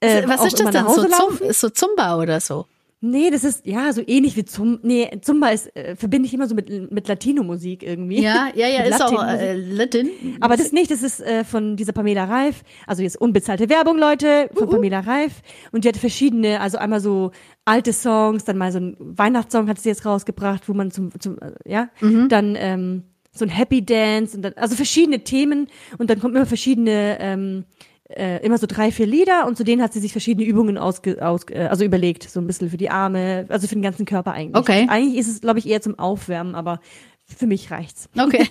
[0.00, 0.86] Äh, was ist das denn?
[0.86, 2.66] So, Zum, so Zumba oder so?
[3.00, 4.80] Nee, das ist ja so ähnlich wie Zumba.
[4.82, 8.20] Nee, Zumba ist äh, verbinde ich immer so mit mit Latino-Musik irgendwie.
[8.20, 10.10] Ja, ja, ja, ist auch äh, Latin.
[10.40, 12.64] Aber das nicht, das ist äh, von dieser Pamela Reif.
[12.88, 14.74] Also jetzt unbezahlte Werbung, Leute, von uh -uh.
[14.74, 15.42] Pamela Reif.
[15.70, 17.30] Und die hat verschiedene, also einmal so
[17.64, 21.38] alte Songs, dann mal so ein Weihnachtssong hat sie jetzt rausgebracht, wo man zum, zum
[21.38, 22.28] äh, ja, mhm.
[22.28, 26.46] dann ähm, so ein Happy Dance und dann, also verschiedene Themen und dann kommen immer
[26.46, 27.64] verschiedene ähm,
[28.08, 31.26] äh, immer so drei, vier Lieder und zu denen hat sie sich verschiedene Übungen ausge,
[31.26, 34.32] aus, äh, also überlegt, so ein bisschen für die Arme, also für den ganzen Körper
[34.32, 34.56] eigentlich.
[34.56, 34.86] Okay.
[34.88, 36.80] Eigentlich ist es, glaube ich, eher zum Aufwärmen, aber
[37.26, 38.08] für mich reicht's.
[38.18, 38.46] Okay.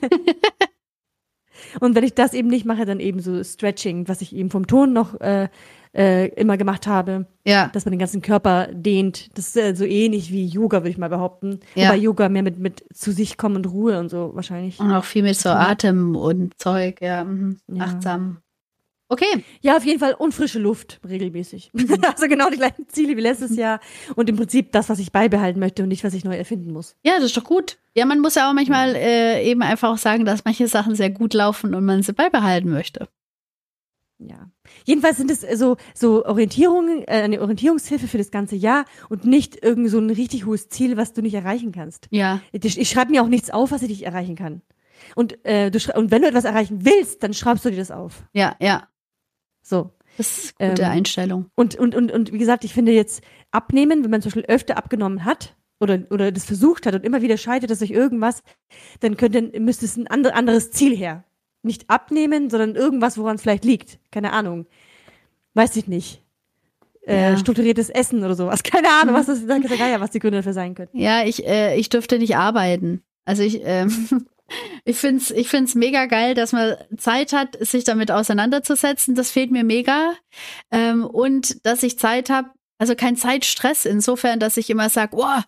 [1.80, 4.67] und wenn ich das eben nicht mache, dann eben so Stretching, was ich eben vom
[4.67, 5.50] Ton noch äh,
[5.96, 7.26] äh, immer gemacht habe.
[7.43, 7.70] Ja.
[7.74, 9.36] Dass man den ganzen Körper dehnt.
[9.38, 11.62] Das ist äh, so ähnlich wie Yoga, würde ich mal behaupten.
[11.74, 11.88] Ja.
[11.88, 14.80] Wobei Yoga mehr mit, mit zu sich kommen und Ruhe und so wahrscheinlich.
[14.80, 17.24] Und auch viel mit so Atem und Zeug, ja.
[17.24, 17.58] Mhm.
[17.67, 17.86] ja.
[17.86, 18.38] Achtsam.
[19.10, 19.43] Okay.
[19.62, 21.72] Ja, auf jeden Fall und frische Luft regelmäßig.
[22.08, 23.80] Also genau die gleichen Ziele wie letztes Jahr
[24.15, 26.96] und im Prinzip das, was ich beibehalten möchte und nicht, was ich neu erfinden muss.
[27.04, 27.78] Ja, das ist doch gut.
[27.93, 31.10] Ja, man muss ja auch manchmal äh, eben einfach auch sagen, dass manche Sachen sehr
[31.10, 33.08] gut laufen und man sie beibehalten möchte.
[34.20, 34.50] Ja.
[34.86, 39.63] Jedenfalls sind es so, so Orientierungen, äh, eine Orientierungshilfe für das ganze Jahr und nicht
[39.63, 42.08] irgend so ein richtig hohes Ziel, was du nicht erreichen kannst.
[42.10, 42.41] Ja.
[42.52, 44.62] Ich, ich schreibe mir auch nichts auf, was ich nicht erreichen kann.
[45.15, 48.24] Und, äh, du und wenn du etwas erreichen willst, dann schreibst du dir das auf.
[48.34, 48.88] Ja, ja.
[49.67, 49.91] So.
[50.17, 51.45] Das ist eine gute ähm, Einstellung.
[51.56, 54.77] Und, und, und, und wie gesagt, ich finde jetzt abnehmen, wenn man zum Beispiel öfter
[54.77, 58.41] abgenommen hat oder, oder das versucht hat und immer wieder scheitert es durch irgendwas,
[59.01, 61.23] dann könnte, müsste es ein anderes Ziel her.
[61.62, 63.99] Nicht abnehmen, sondern irgendwas, woran es vielleicht liegt.
[64.10, 64.65] Keine Ahnung.
[65.53, 66.23] Weiß ich nicht.
[67.06, 67.38] Äh, ja.
[67.38, 68.63] strukturiertes Essen oder sowas.
[68.63, 70.97] Keine Ahnung, was das, was die Gründe dafür sein könnten.
[70.97, 73.01] Ja, ich, äh, ich dürfte nicht arbeiten.
[73.25, 74.27] Also ich, ähm,
[74.86, 79.15] Ich find's, ich find's mega geil, dass man Zeit hat, sich damit auseinanderzusetzen.
[79.15, 80.13] Das fehlt mir mega.
[80.71, 85.41] Ähm, und dass ich Zeit habe, also kein Zeitstress insofern, dass ich immer sage, oh,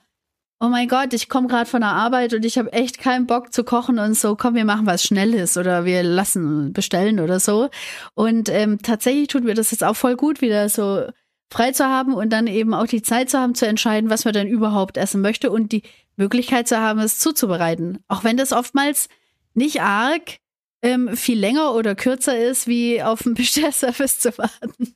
[0.62, 3.54] oh mein Gott, ich komme gerade von der Arbeit und ich habe echt keinen Bock
[3.54, 7.70] zu kochen und so, komm, wir machen was Schnelles oder wir lassen bestellen oder so.
[8.14, 11.06] Und ähm, tatsächlich tut mir das jetzt auch voll gut, wieder so
[11.52, 14.34] frei zu haben und dann eben auch die Zeit zu haben, zu entscheiden, was man
[14.34, 15.84] denn überhaupt essen möchte und die
[16.20, 18.04] Möglichkeit zu haben, es zuzubereiten.
[18.08, 19.10] Auch wenn das oftmals
[19.54, 20.38] nicht arg
[20.82, 24.96] ähm, viel länger oder kürzer ist, wie auf dem Bestellservice zu warten.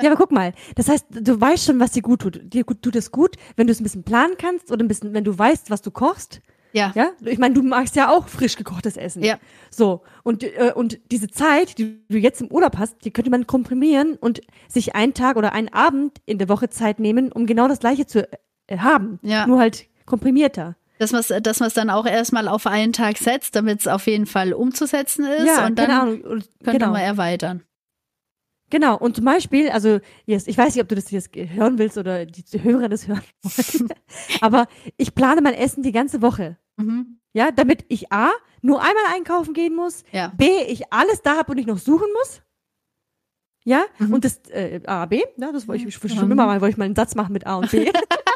[0.00, 2.40] Ja, aber guck mal, das heißt, du weißt schon, was dir gut tut.
[2.42, 5.24] Dir tut es gut, wenn du es ein bisschen planen kannst oder ein bisschen, wenn
[5.24, 6.40] du weißt, was du kochst.
[6.72, 6.92] Ja.
[6.94, 7.10] Ja?
[7.24, 9.22] Ich meine, du magst ja auch frisch gekochtes Essen.
[9.22, 9.38] Ja.
[9.70, 10.02] So.
[10.22, 14.16] Und, äh, und diese Zeit, die du jetzt im Urlaub hast, die könnte man komprimieren
[14.16, 17.80] und sich einen Tag oder einen Abend in der Woche Zeit nehmen, um genau das
[17.80, 18.26] Gleiche zu
[18.68, 19.18] äh, haben.
[19.22, 19.46] Ja.
[19.46, 20.76] Nur halt komprimierter.
[20.98, 24.06] Dass man es dass man's dann auch erstmal auf einen Tag setzt, damit es auf
[24.06, 25.46] jeden Fall umzusetzen ist.
[25.46, 26.30] Ja, und dann genau.
[26.30, 26.92] Und, könnte genau.
[26.92, 27.62] man erweitern.
[28.68, 31.98] Genau, und zum Beispiel, also yes, ich weiß nicht, ob du das jetzt hören willst
[31.98, 33.88] oder die Hörer das hören wollen,
[34.40, 36.56] aber ich plane mein Essen die ganze Woche.
[36.76, 37.18] Mhm.
[37.32, 38.30] Ja, damit ich A,
[38.62, 40.32] nur einmal einkaufen gehen muss, ja.
[40.36, 42.42] B, ich alles da habe und ich noch suchen muss.
[43.64, 44.14] Ja, mhm.
[44.14, 46.78] und das äh, A, B, ja, das wollte ich, ich schon immer mal, wollte ich
[46.78, 47.90] mal einen Satz machen mit A und B.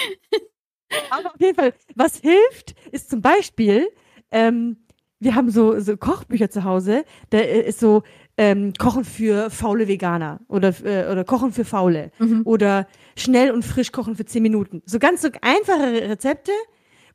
[1.10, 3.88] Aber auf jeden Fall, was hilft, ist zum Beispiel,
[4.30, 4.78] ähm,
[5.20, 8.02] wir haben so, so Kochbücher zu Hause, da ist so
[8.36, 12.42] ähm, Kochen für faule Veganer oder, äh, oder Kochen für Faule mhm.
[12.44, 12.86] oder
[13.16, 14.82] schnell und frisch kochen für zehn Minuten.
[14.86, 16.52] So ganz so einfache Rezepte,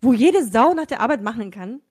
[0.01, 1.81] wo jede Sau nach der Arbeit machen kann.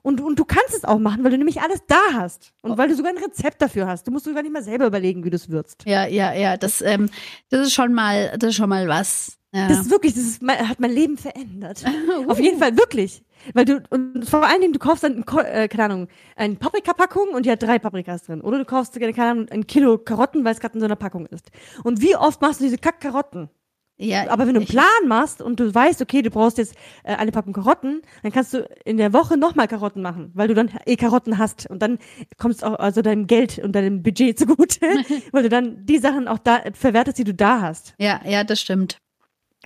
[0.00, 2.52] Und, und du kannst es auch machen, weil du nämlich alles da hast.
[2.62, 2.78] Und oh.
[2.78, 4.06] weil du sogar ein Rezept dafür hast.
[4.06, 5.82] Du musst sogar nicht mal selber überlegen, wie du es würzt.
[5.86, 6.58] Ja, ja, ja.
[6.58, 7.08] Das, ähm,
[7.48, 9.38] das ist schon mal, das ist schon mal was.
[9.54, 9.68] Ja.
[9.68, 11.84] Das ist wirklich, das ist, hat mein Leben verändert.
[11.86, 12.28] uh.
[12.28, 13.22] Auf jeden Fall, wirklich.
[13.52, 17.46] Weil du, und vor allen Dingen, du kaufst dann, äh, keine Ahnung, eine Paprikapackung und
[17.46, 18.40] die hat drei Paprikas drin.
[18.40, 21.26] Oder du kaufst, keine Ahnung, ein Kilo Karotten, weil es gerade in so einer Packung
[21.26, 21.52] ist.
[21.84, 23.48] Und wie oft machst du diese Kack-Karotten?
[23.96, 27.14] Ja, aber wenn du einen Plan machst und du weißt, okay, du brauchst jetzt äh,
[27.14, 30.68] eine Packung Karotten, dann kannst du in der Woche nochmal Karotten machen, weil du dann
[30.84, 31.98] eh Karotten hast und dann
[32.36, 34.80] kommst auch also deinem Geld und deinem Budget zugute,
[35.30, 37.94] weil du dann die Sachen auch da verwertest, die du da hast.
[38.00, 38.98] Ja, ja, das stimmt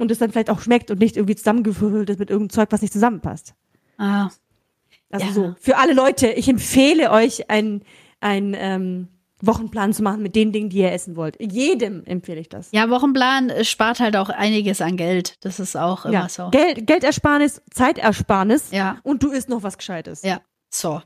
[0.00, 2.82] und es dann vielleicht auch schmeckt und nicht irgendwie zusammengefüllt ist mit irgendeinem Zeug, was
[2.82, 3.54] nicht zusammenpasst.
[3.98, 4.28] Ah.
[5.10, 5.32] Also ja.
[5.32, 7.82] so, für alle Leute, ich empfehle euch ein,
[8.20, 9.08] ein ähm,
[9.40, 11.36] Wochenplan zu machen mit den Dingen, die ihr essen wollt.
[11.40, 12.70] Jedem empfehle ich das.
[12.72, 15.36] Ja, Wochenplan spart halt auch einiges an Geld.
[15.44, 16.28] Das ist auch immer ja.
[16.28, 16.50] so.
[16.50, 18.70] Geld, Geldersparnis, Zeitersparnis.
[18.70, 18.98] Ja.
[19.02, 20.22] Und du isst noch was Gescheites.
[20.22, 20.40] Ja.
[20.70, 21.00] So.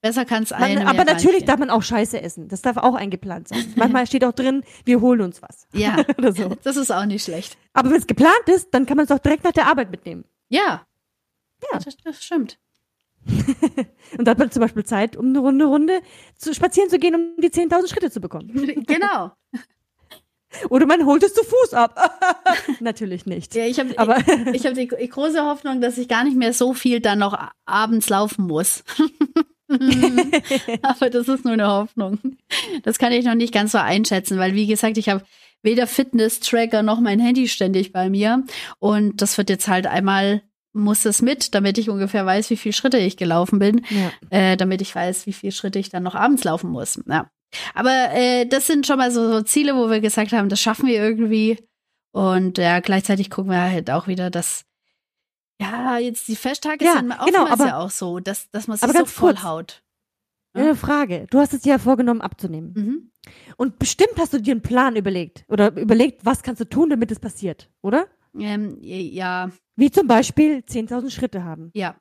[0.00, 0.86] Besser kann es ein.
[0.86, 2.48] aber natürlich darf man auch Scheiße essen.
[2.48, 3.72] Das darf auch eingeplant sein.
[3.74, 5.66] Manchmal steht auch drin, wir holen uns was.
[5.72, 5.96] Ja.
[6.18, 6.56] Oder so.
[6.62, 7.56] Das ist auch nicht schlecht.
[7.72, 10.24] Aber wenn es geplant ist, dann kann man es auch direkt nach der Arbeit mitnehmen.
[10.48, 10.86] Ja.
[11.62, 11.78] Ja.
[11.78, 12.58] Das, das stimmt.
[14.18, 16.00] und da hat man zum Beispiel Zeit, um eine Runde, Runde
[16.36, 18.84] zu spazieren zu gehen, um die 10.000 Schritte zu bekommen.
[18.86, 19.32] genau.
[20.70, 21.94] Oder man holt es zu Fuß ab.
[22.80, 23.54] Natürlich nicht.
[23.54, 26.72] Ja, ich habe ich, ich hab die große Hoffnung, dass ich gar nicht mehr so
[26.72, 28.82] viel dann noch abends laufen muss.
[30.82, 32.18] Aber das ist nur eine Hoffnung.
[32.82, 35.24] Das kann ich noch nicht ganz so einschätzen, weil wie gesagt, ich habe
[35.62, 38.44] weder Fitness-Tracker noch mein Handy ständig bei mir.
[38.78, 42.72] Und das wird jetzt halt einmal muss es mit, damit ich ungefähr weiß, wie viele
[42.72, 44.12] Schritte ich gelaufen bin, ja.
[44.30, 47.00] äh, damit ich weiß, wie viele Schritte ich dann noch abends laufen muss.
[47.08, 47.30] Ja.
[47.74, 50.86] Aber äh, das sind schon mal so, so, Ziele, wo wir gesagt haben, das schaffen
[50.86, 51.58] wir irgendwie.
[52.12, 54.64] Und ja, gleichzeitig gucken wir halt auch wieder, dass
[55.60, 58.90] ja, jetzt die Festtage ja, sind genau, aber, ja auch so, dass, dass man sich
[58.90, 59.82] so vollhaut.
[60.54, 60.62] Ja?
[60.62, 61.26] Eine Frage.
[61.30, 62.72] Du hast es dir ja vorgenommen abzunehmen.
[62.74, 63.10] Mhm.
[63.56, 67.10] Und bestimmt hast du dir einen Plan überlegt oder überlegt, was kannst du tun, damit
[67.10, 68.06] es passiert, oder?
[68.38, 69.50] Ähm, ja.
[69.76, 71.70] Wie zum Beispiel 10.000 Schritte haben.
[71.74, 71.96] Ja.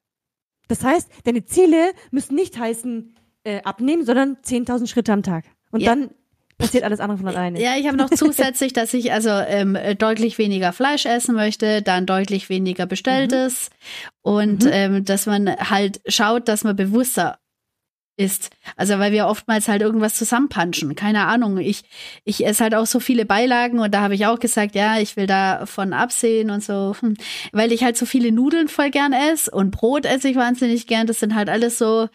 [0.68, 5.46] Das heißt, deine Ziele müssen nicht heißen, äh, abnehmen, sondern 10.000 Schritte am Tag.
[5.72, 5.96] Und ja.
[5.96, 6.12] dann
[6.58, 7.62] passiert alles andere von alleine.
[7.62, 12.06] Ja, ich habe noch zusätzlich, dass ich also ähm, deutlich weniger Fleisch essen möchte, dann
[12.06, 14.32] deutlich weniger bestelltes mhm.
[14.32, 14.72] und mhm.
[14.72, 17.40] ähm, dass man halt schaut, dass man bewusster
[18.18, 18.50] ist.
[18.76, 20.96] Also weil wir oftmals halt irgendwas zusammenpanschen.
[20.96, 21.58] Keine Ahnung.
[21.60, 21.84] Ich,
[22.24, 25.16] ich esse halt auch so viele Beilagen und da habe ich auch gesagt, ja, ich
[25.16, 26.96] will davon absehen und so.
[27.00, 27.16] Hm.
[27.52, 31.08] Weil ich halt so viele Nudeln voll gern esse und Brot esse ich wahnsinnig gern.
[31.08, 32.10] Das sind halt alles so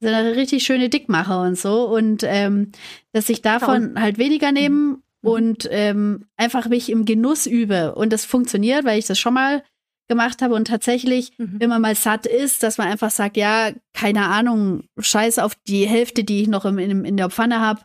[0.00, 1.84] sind eine richtig schöne Dickmacher und so.
[1.84, 2.72] Und ähm,
[3.12, 5.02] dass ich davon ja, halt weniger nehme mhm.
[5.20, 7.94] und ähm, einfach mich im Genuss übe.
[7.94, 9.62] Und das funktioniert, weil ich das schon mal
[10.08, 10.54] gemacht habe.
[10.54, 11.56] Und tatsächlich, mhm.
[11.58, 15.86] wenn man mal satt ist, dass man einfach sagt, ja, keine Ahnung, scheiß auf die
[15.86, 17.82] Hälfte, die ich noch im, in, in der Pfanne habe,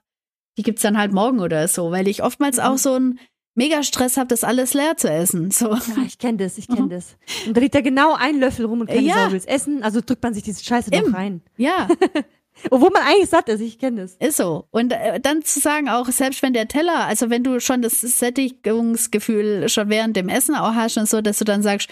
[0.57, 1.91] die gibt's dann halt morgen oder so.
[1.91, 2.63] Weil ich oftmals mhm.
[2.63, 3.19] auch so ein
[3.55, 5.51] mega Stress habe, das alles leer zu essen.
[5.51, 5.73] So.
[5.73, 6.89] Ja, ich kenne das, ich kenne mhm.
[6.89, 7.15] das.
[7.45, 9.25] Und da liegt da genau ein Löffel rum und keine ja.
[9.25, 11.05] Sau will's essen, also drückt man sich diese Scheiße Im.
[11.05, 11.41] noch rein.
[11.57, 11.87] Ja.
[12.69, 14.15] Obwohl man eigentlich satt ist, ich kenne das.
[14.15, 14.67] Ist so.
[14.71, 18.01] Und äh, dann zu sagen auch, selbst wenn der Teller, also wenn du schon das
[18.01, 21.89] Sättigungsgefühl schon während dem Essen auch hast und so, dass du dann sagst,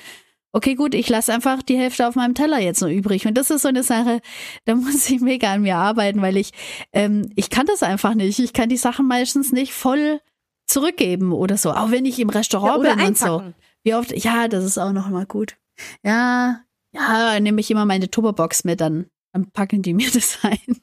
[0.54, 3.26] okay, gut, ich lasse einfach die Hälfte auf meinem Teller jetzt noch übrig.
[3.26, 4.21] Und das ist so eine Sache,
[4.65, 6.52] da muss ich mega an mir arbeiten, weil ich,
[6.93, 8.39] ähm, ich kann das einfach nicht.
[8.39, 10.19] Ich kann die Sachen meistens nicht voll
[10.67, 11.71] zurückgeben oder so.
[11.71, 13.08] Auch wenn ich im Restaurant ja, bin einpacken.
[13.08, 13.54] und so.
[13.84, 15.58] Wie oft, ja, das ist auch noch mal gut.
[16.04, 16.62] Ja,
[16.93, 20.82] ja, nehme ich immer meine Tupperbox mit, dann, dann packen die mir das ein.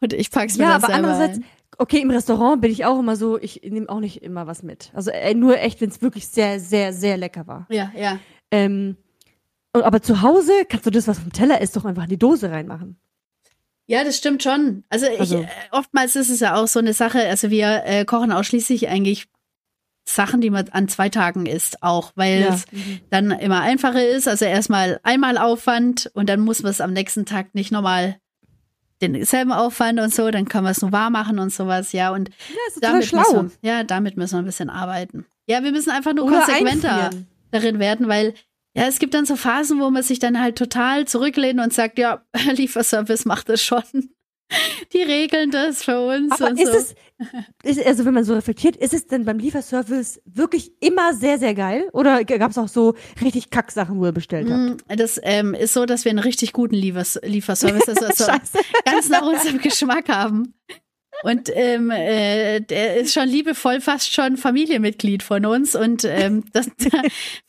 [0.00, 1.44] Und ich pack's mir ja, dann aber selber andererseits, ein.
[1.78, 4.90] okay, im Restaurant bin ich auch immer so, ich nehme auch nicht immer was mit.
[4.94, 7.66] Also äh, nur echt, wenn es wirklich sehr, sehr, sehr lecker war.
[7.68, 8.18] Ja, ja.
[8.50, 8.96] Ähm,
[9.74, 12.50] aber zu Hause kannst du das, was vom Teller ist, doch einfach in die Dose
[12.50, 12.98] reinmachen.
[13.88, 14.84] Ja, das stimmt schon.
[14.90, 15.40] Also, also.
[15.40, 18.88] Ich, äh, oftmals ist es ja auch so eine Sache, also wir äh, kochen ausschließlich
[18.88, 19.26] eigentlich
[20.06, 22.54] Sachen, die man an zwei Tagen isst, auch, weil ja.
[22.54, 22.64] es
[23.10, 24.28] dann immer einfacher ist.
[24.28, 28.18] Also erstmal einmal Aufwand und dann muss man es am nächsten Tag nicht nochmal
[29.00, 32.10] denselben Aufwand und so, dann kann man es nur warm machen und sowas, ja.
[32.12, 33.20] Und ja, damit schlau.
[33.20, 35.24] Müssen wir, ja, damit müssen wir ein bisschen arbeiten.
[35.46, 37.26] Ja, wir müssen einfach nur Oder konsequenter einfrieren.
[37.50, 38.34] darin werden, weil
[38.78, 41.98] ja, es gibt dann so Phasen, wo man sich dann halt total zurücklehnt und sagt,
[41.98, 43.82] ja, Lieferservice macht das schon.
[44.92, 46.40] Die regeln das für uns.
[46.40, 46.94] Aber ist so.
[47.64, 51.38] es, ist, also wenn man so reflektiert, ist es denn beim Lieferservice wirklich immer sehr,
[51.38, 51.90] sehr geil?
[51.92, 54.88] Oder gab es auch so richtig Kacksachen, wo ihr bestellt habt?
[54.88, 58.26] Mm, das ähm, ist so, dass wir einen richtig guten Liefers Lieferservice also
[58.84, 60.54] ganz nach unserem Geschmack haben.
[61.22, 65.74] Und ähm, äh, der ist schon liebevoll fast schon Familienmitglied von uns.
[65.74, 66.70] Und ähm, das,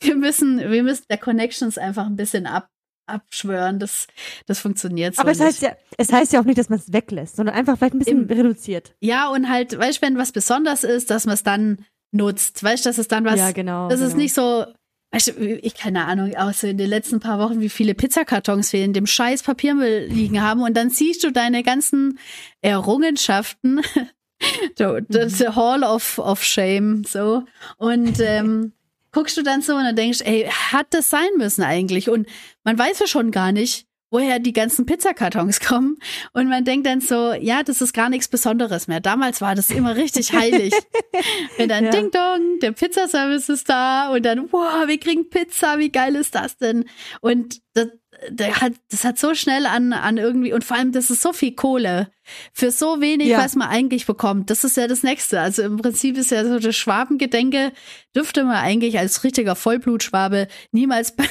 [0.00, 2.68] wir müssen, wir müssen der Connections einfach ein bisschen ab,
[3.06, 3.78] abschwören.
[3.78, 4.06] Das,
[4.46, 5.22] das funktioniert so.
[5.22, 5.46] Aber es nicht.
[5.46, 7.98] heißt ja, es heißt ja auch nicht, dass man es weglässt, sondern einfach vielleicht ein
[7.98, 8.94] bisschen Im, reduziert.
[9.00, 12.62] Ja, und halt, weißt du, wenn was besonders ist, dass man es dann nutzt.
[12.62, 13.38] Weißt du, dass es dann was.
[13.38, 13.88] Ja, genau.
[13.88, 14.10] Das genau.
[14.10, 14.66] ist nicht so,
[15.12, 18.84] Weißt du, ich keine Ahnung, außer in den letzten paar Wochen, wie viele Pizzakartons wir
[18.84, 20.62] in dem scheiß Papiermüll liegen haben.
[20.62, 22.18] Und dann siehst du deine ganzen
[22.60, 23.80] Errungenschaften.
[24.78, 27.44] The Hall of, of Shame, so.
[27.76, 28.72] Und ähm,
[29.12, 32.08] guckst du dann so und dann denkst, ey, hat das sein müssen eigentlich?
[32.08, 32.28] Und
[32.64, 35.96] man weiß ja schon gar nicht, woher die ganzen Pizzakartons kommen.
[36.32, 39.00] Und man denkt dann so, ja, das ist gar nichts Besonderes mehr.
[39.00, 40.74] Damals war das immer richtig heilig.
[41.56, 41.90] Wenn dann ja.
[41.90, 46.34] Ding Dong, der Pizzaservice ist da und dann, wow, wir kriegen Pizza, wie geil ist
[46.34, 46.84] das denn?
[47.20, 47.88] Und das,
[48.28, 51.32] der hat, das hat so schnell an, an irgendwie, und vor allem, das ist so
[51.32, 52.10] viel Kohle
[52.52, 53.38] für so wenig, ja.
[53.38, 54.50] was man eigentlich bekommt.
[54.50, 55.40] Das ist ja das Nächste.
[55.40, 57.72] Also im Prinzip ist ja so das Schwabengedenke,
[58.14, 61.26] dürfte man eigentlich als richtiger Vollblutschwabe niemals beim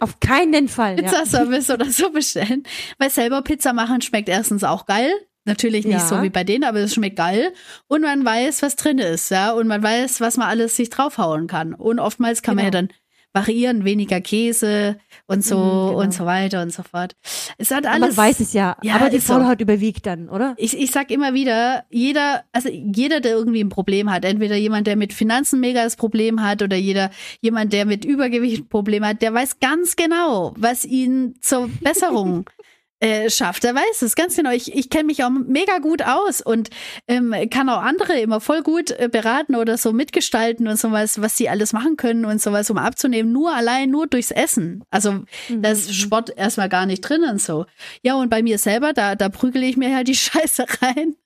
[0.00, 0.96] Auf keinen Fall.
[0.96, 1.74] Pizzaservice ja.
[1.74, 2.64] oder so bestellen.
[2.98, 5.12] Weil selber Pizza machen schmeckt erstens auch geil.
[5.44, 6.06] Natürlich nicht ja.
[6.06, 7.52] so wie bei denen, aber es schmeckt geil.
[7.88, 9.50] Und man weiß, was drin ist, ja.
[9.50, 11.74] Und man weiß, was man alles sich draufhauen kann.
[11.74, 12.66] Und oftmals kann genau.
[12.70, 12.88] man ja dann
[13.32, 16.00] variieren, weniger Käse und so mhm, genau.
[16.00, 17.16] und so weiter und so fort.
[17.58, 18.00] Es hat alles.
[18.00, 19.62] man weiß es ja, ja aber die Faulheit so.
[19.62, 20.54] überwiegt dann, oder?
[20.58, 24.86] Ich, ich sag immer wieder, jeder, also jeder, der irgendwie ein Problem hat, entweder jemand,
[24.86, 29.04] der mit Finanzen mega das Problem hat oder jeder, jemand, der mit Übergewicht ein Problem
[29.04, 32.48] hat, der weiß ganz genau, was ihn zur Besserung
[33.02, 33.64] äh, schafft.
[33.64, 34.50] Er weiß es ganz genau.
[34.50, 36.70] Ich, ich kenne mich auch mega gut aus und
[37.08, 41.36] ähm, kann auch andere immer voll gut äh, beraten oder so mitgestalten und sowas, was
[41.36, 43.32] sie alles machen können und sowas, um abzunehmen.
[43.32, 44.84] Nur allein, nur durchs Essen.
[44.90, 45.62] Also mhm.
[45.62, 45.94] da ist mhm.
[45.94, 47.66] Sport erstmal gar nicht drin und so.
[48.02, 51.16] Ja, und bei mir selber, da, da prügele ich mir halt die Scheiße rein.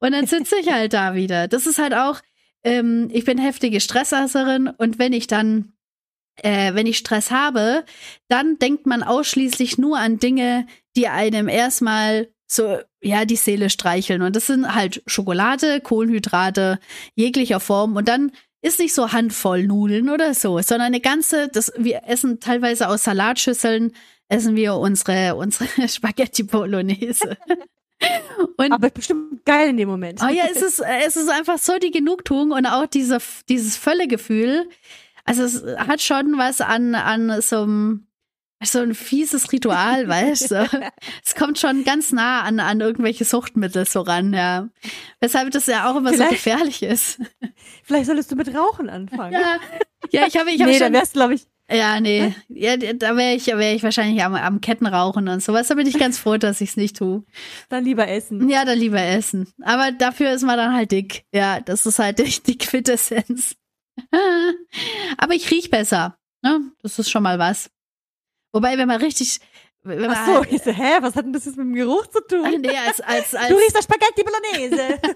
[0.00, 1.48] Und dann sitze ich halt da wieder.
[1.48, 2.20] Das ist halt auch,
[2.64, 5.74] ähm, ich bin heftige Stressesserin und wenn ich dann
[6.42, 7.84] äh, wenn ich Stress habe,
[8.28, 14.22] dann denkt man ausschließlich nur an Dinge, die einem erstmal so, ja, die Seele streicheln.
[14.22, 16.78] Und das sind halt Schokolade, Kohlenhydrate
[17.14, 17.96] jeglicher Form.
[17.96, 22.40] Und dann ist nicht so Handvoll Nudeln oder so, sondern eine ganze, das, wir essen
[22.40, 23.92] teilweise aus Salatschüsseln,
[24.28, 27.36] essen wir unsere, unsere Spaghetti Bolognese.
[28.56, 30.20] Und, Aber bestimmt geil in dem Moment.
[30.22, 34.68] Oh ja, es ist, es ist einfach so die Genugtuung und auch diese, dieses Völlegefühl.
[35.28, 38.08] Also es hat schon was an, an so einem
[38.64, 40.90] so ein fieses Ritual, weißt du?
[41.24, 44.68] Es kommt schon ganz nah an, an irgendwelche Suchtmittel so ran, ja.
[45.20, 47.20] Weshalb das ja auch immer vielleicht, so gefährlich ist.
[47.84, 49.34] Vielleicht solltest du mit Rauchen anfangen.
[49.34, 49.58] Ja,
[50.10, 50.80] ja ich habe ich hab nee, schon.
[50.80, 51.46] dann wärst glaube ich.
[51.70, 52.34] Ja, nee.
[52.48, 55.68] Ja, da wäre ich, wär ich wahrscheinlich am, am Kettenrauchen und sowas.
[55.68, 57.24] Da bin ich ganz froh, dass ich es nicht tue.
[57.68, 58.48] Dann lieber essen.
[58.48, 59.52] Ja, dann lieber essen.
[59.62, 61.24] Aber dafür ist man dann halt dick.
[61.32, 63.56] Ja, das ist halt die, die Quintessenz.
[65.18, 66.18] Aber ich riech besser.
[66.42, 66.72] Ne?
[66.82, 67.70] Das ist schon mal was.
[68.52, 69.40] Wobei, wenn man richtig.
[69.82, 71.74] Wenn man Ach so, halt, ich so, hä, was hat denn das jetzt mit dem
[71.74, 72.60] Geruch zu tun?
[72.60, 75.00] Nee, als, als, als du riechst das Spaghetti Bolognese.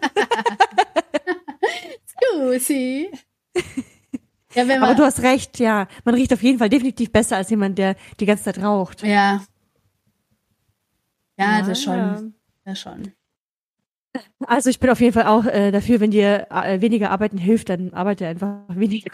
[2.06, 3.10] Scusi.
[4.54, 5.88] Ja, wenn man, Aber du hast recht, ja.
[6.04, 9.02] Man riecht auf jeden Fall definitiv besser als jemand, der die ganze Zeit raucht.
[9.02, 9.42] Ja.
[11.38, 11.96] Ja, ja das schon.
[11.96, 12.22] Ja.
[12.66, 13.14] Das schon.
[14.46, 17.70] Also ich bin auf jeden Fall auch äh, dafür, wenn dir äh, weniger arbeiten hilft,
[17.70, 19.10] dann arbeite einfach weniger.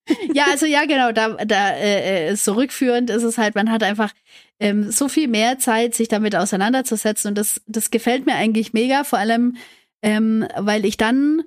[0.34, 4.12] ja, also ja, genau, da, da äh, äh, zurückführend ist es halt, man hat einfach
[4.60, 9.04] ähm, so viel mehr Zeit, sich damit auseinanderzusetzen und das, das gefällt mir eigentlich mega,
[9.04, 9.56] vor allem,
[10.02, 11.42] ähm, weil ich dann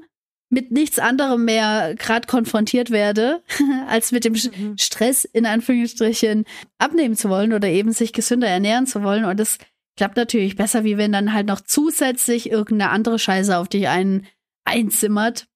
[0.50, 3.44] mit nichts anderem mehr gerade konfrontiert werde,
[3.88, 4.78] als mit dem mhm.
[4.80, 6.46] Stress in Anführungsstrichen
[6.80, 9.58] abnehmen zu wollen oder eben sich gesünder ernähren zu wollen und das
[9.96, 14.28] klappt natürlich besser, wie wenn dann halt noch zusätzlich irgendeine andere Scheiße auf dich ein,
[14.66, 15.48] einzimmert.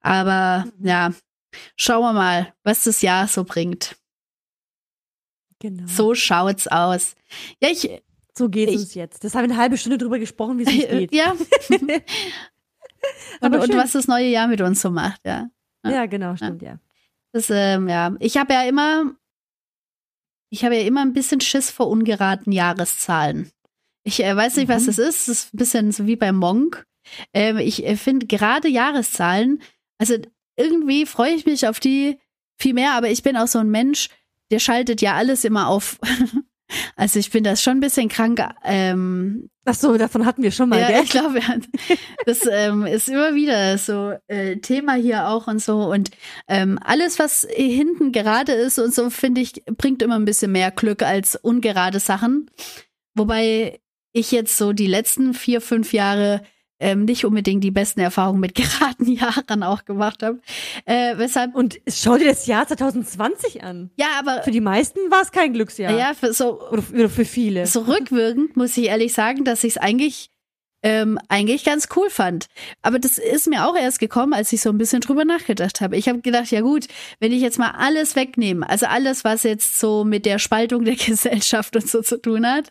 [0.00, 0.86] Aber mhm.
[0.86, 1.12] ja,
[1.76, 3.96] schauen wir mal, was das Jahr so bringt.
[5.60, 5.84] Genau.
[5.86, 7.14] So schaut's aus.
[7.62, 8.02] Ja, ich.
[8.36, 9.22] So geht es jetzt.
[9.22, 11.14] Das haben wir eine halbe Stunde drüber gesprochen, wie es geht.
[11.14, 11.32] Ja.
[13.40, 15.48] und, und, was das neue Jahr mit uns so macht, ja.
[15.84, 16.70] Ja, ja genau, stimmt, ja.
[16.70, 16.78] ja.
[17.32, 18.14] Das, ähm, ja.
[18.18, 19.14] Ich habe ja immer,
[20.50, 23.53] ich habe ja immer ein bisschen Schiss vor ungeraden Jahreszahlen.
[24.04, 24.86] Ich äh, weiß nicht, was mhm.
[24.86, 25.28] das ist.
[25.28, 26.86] Das ist ein bisschen so wie bei Monk.
[27.32, 29.62] Ähm, ich äh, finde gerade Jahreszahlen,
[29.98, 30.16] also
[30.56, 32.18] irgendwie freue ich mich auf die
[32.58, 34.08] viel mehr, aber ich bin auch so ein Mensch,
[34.50, 35.98] der schaltet ja alles immer auf.
[36.96, 38.40] also ich bin das schon ein bisschen krank.
[38.62, 40.80] Ähm, Ach so, davon hatten wir schon mal.
[40.80, 41.02] Ja, gell?
[41.04, 41.40] ich glaube,
[42.26, 45.90] das ähm, ist immer wieder so äh, Thema hier auch und so.
[45.90, 46.10] Und
[46.48, 50.70] ähm, alles, was hinten gerade ist und so, finde ich, bringt immer ein bisschen mehr
[50.70, 52.50] Glück als ungerade Sachen.
[53.14, 53.80] Wobei
[54.14, 56.40] ich jetzt so die letzten vier, fünf Jahre
[56.80, 60.40] ähm, nicht unbedingt die besten Erfahrungen mit geraden Jahren auch gemacht habe.
[60.86, 63.90] Äh, weshalb und schau dir das Jahr 2020 an.
[63.96, 65.96] Ja, aber für die meisten war es kein Glücksjahr.
[65.96, 67.66] Ja, für so oder für viele.
[67.66, 70.30] So rückwirkend muss ich ehrlich sagen, dass ich es eigentlich
[70.84, 72.46] ähm, eigentlich ganz cool fand.
[72.82, 75.96] Aber das ist mir auch erst gekommen, als ich so ein bisschen drüber nachgedacht habe.
[75.96, 76.86] Ich habe gedacht, ja gut,
[77.20, 80.96] wenn ich jetzt mal alles wegnehme, also alles, was jetzt so mit der Spaltung der
[81.06, 82.70] Gesellschaft und so zu tun hat,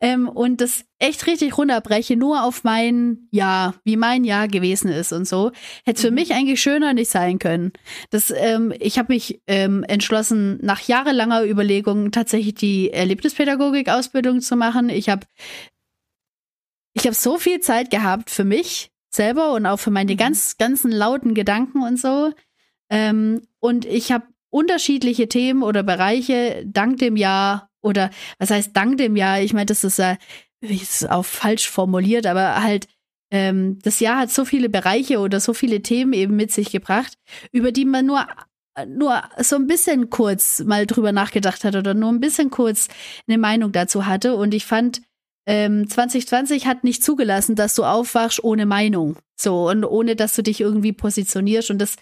[0.00, 5.12] ähm, und das echt richtig runterbreche, nur auf mein Jahr, wie mein Jahr gewesen ist
[5.12, 5.50] und so,
[5.84, 6.16] hätte es für mhm.
[6.16, 7.72] mich eigentlich schöner nicht sein können.
[8.10, 14.88] Das, ähm, ich habe mich ähm, entschlossen, nach jahrelanger Überlegung tatsächlich die Erlebnispädagogik-Ausbildung zu machen.
[14.90, 15.26] Ich habe
[16.94, 20.16] ich habe so viel Zeit gehabt für mich selber und auch für meine mhm.
[20.16, 22.32] ganz, ganzen lauten Gedanken und so.
[22.90, 28.98] Ähm, und ich habe unterschiedliche Themen oder Bereiche dank dem Jahr oder was heißt dank
[28.98, 29.40] dem Jahr?
[29.40, 30.16] Ich meine, das ist ja
[30.60, 32.86] ist auch falsch formuliert, aber halt
[33.30, 37.14] ähm, das Jahr hat so viele Bereiche oder so viele Themen eben mit sich gebracht,
[37.52, 38.26] über die man nur
[38.88, 42.88] nur so ein bisschen kurz mal drüber nachgedacht hat oder nur ein bisschen kurz
[43.28, 44.34] eine Meinung dazu hatte.
[44.34, 45.00] Und ich fand,
[45.46, 49.16] ähm, 2020 hat nicht zugelassen, dass du aufwachst ohne Meinung.
[49.36, 51.70] So, und ohne, dass du dich irgendwie positionierst.
[51.70, 51.96] Und das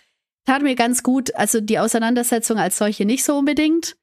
[0.47, 1.35] tat mir ganz gut.
[1.35, 3.97] Also die Auseinandersetzung als solche nicht so unbedingt.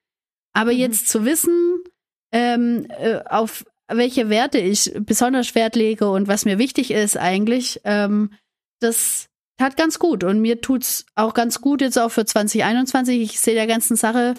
[0.53, 0.79] Aber mhm.
[0.79, 1.83] jetzt zu wissen,
[2.31, 7.81] ähm, äh, auf welche Werte ich besonders Wert lege und was mir wichtig ist eigentlich,
[7.85, 8.33] ähm,
[8.79, 10.23] das tat ganz gut.
[10.23, 13.21] Und mir tut's auch ganz gut jetzt auch für 2021.
[13.21, 14.35] Ich sehe der ganzen Sache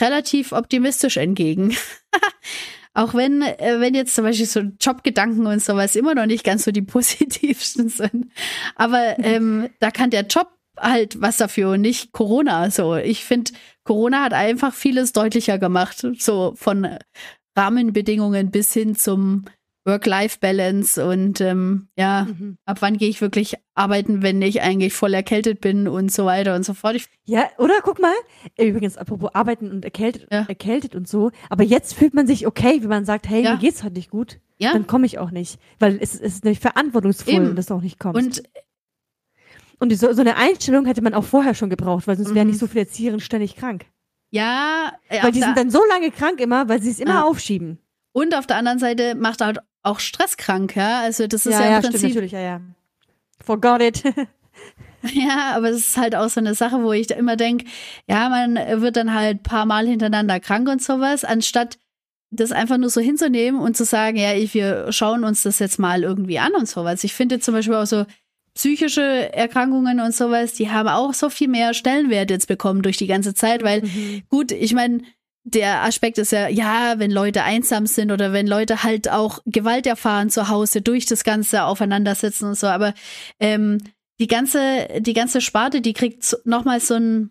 [0.00, 1.76] relativ optimistisch entgegen.
[2.98, 6.64] auch wenn, äh, wenn jetzt zum Beispiel so Jobgedanken und sowas immer noch nicht ganz
[6.64, 8.32] so die positivsten sind.
[8.74, 12.72] Aber ähm, da kann der Job halt was dafür und nicht Corona.
[12.72, 13.52] So, ich finde,
[13.84, 16.04] Corona hat einfach vieles deutlicher gemacht.
[16.18, 16.88] So von
[17.56, 19.44] Rahmenbedingungen bis hin zum
[19.88, 22.58] Work-Life-Balance und ähm, ja, mhm.
[22.64, 26.54] ab wann gehe ich wirklich arbeiten, wenn ich eigentlich voll erkältet bin und so weiter
[26.54, 26.94] und so fort.
[26.94, 28.14] Ich ja, oder guck mal,
[28.56, 30.44] übrigens, apropos arbeiten und erkältet, ja.
[30.46, 33.54] erkältet und so, aber jetzt fühlt man sich okay, wenn man sagt, hey, ja.
[33.54, 34.72] mir geht's halt nicht gut, ja.
[34.72, 37.56] dann komme ich auch nicht, weil es, es ist nicht verantwortungsvoll, Eben.
[37.56, 38.22] dass du auch nicht kommst.
[38.22, 38.42] Und
[39.80, 42.34] und so, so eine Einstellung hätte man auch vorher schon gebraucht, weil sonst mhm.
[42.34, 43.86] wären nicht so viele Erzieherinnen ständig krank.
[44.30, 47.22] Ja, weil die sind dann so lange krank immer, weil sie es immer ja.
[47.24, 47.78] aufschieben.
[48.12, 51.00] Und auf der anderen Seite macht halt auch Stress krank, ja.
[51.00, 51.98] Also das ist ja, ja im ja, Prinzip.
[51.98, 52.60] Stimmt, natürlich, ja, ja.
[53.44, 54.02] Forgot it.
[55.12, 57.66] ja, aber es ist halt auch so eine Sache, wo ich da immer denke,
[58.08, 61.78] ja, man wird dann halt paar Mal hintereinander krank und sowas, anstatt
[62.30, 66.02] das einfach nur so hinzunehmen und zu sagen, ja, wir schauen uns das jetzt mal
[66.02, 67.04] irgendwie an und sowas.
[67.04, 68.04] Ich finde zum Beispiel auch so
[68.54, 73.06] psychische Erkrankungen und sowas, die haben auch so viel mehr Stellenwert jetzt bekommen durch die
[73.06, 74.22] ganze Zeit, weil mhm.
[74.28, 75.02] gut, ich meine,
[75.54, 79.86] der Aspekt ist ja, ja, wenn Leute einsam sind oder wenn Leute halt auch Gewalt
[79.86, 82.94] erfahren zu Hause durch das ganze Aufeinandersetzen und so, aber
[83.40, 83.78] ähm,
[84.20, 87.30] die ganze, die ganze Sparte, die kriegt nochmal so ein,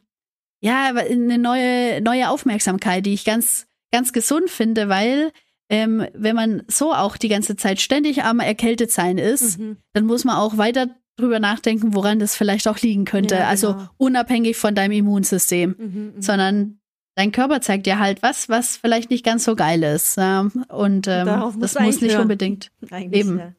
[0.62, 5.32] ja, eine neue, neue Aufmerksamkeit, die ich ganz, ganz gesund finde, weil
[5.70, 9.78] ähm, wenn man so auch die ganze Zeit ständig am erkältet sein ist, mhm.
[9.94, 10.88] dann muss man auch weiter
[11.18, 13.36] drüber nachdenken, woran das vielleicht auch liegen könnte.
[13.36, 13.80] Ja, also genau.
[13.80, 16.80] Also unabhängig von deinem Immunsystem, mhm, mhm, sondern
[17.18, 20.18] dein Körper zeigt dir halt was, was vielleicht nicht ganz so geil ist.
[20.20, 22.22] Und ähm, das muss nicht hören.
[22.22, 23.40] unbedingt Eigentlich, eben.
[23.40, 23.54] Ja.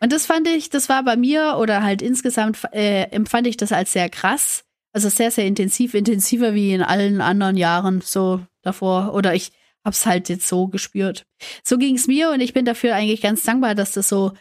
[0.00, 3.72] Und das fand ich, das war bei mir oder halt insgesamt äh, empfand ich das
[3.72, 4.64] als sehr krass.
[4.92, 9.12] Also sehr, sehr intensiv, intensiver wie in allen anderen Jahren so davor.
[9.12, 9.52] Oder ich
[9.84, 11.26] hab's halt jetzt so gespürt.
[11.62, 14.32] So ging's mir und ich bin dafür eigentlich ganz dankbar, dass das so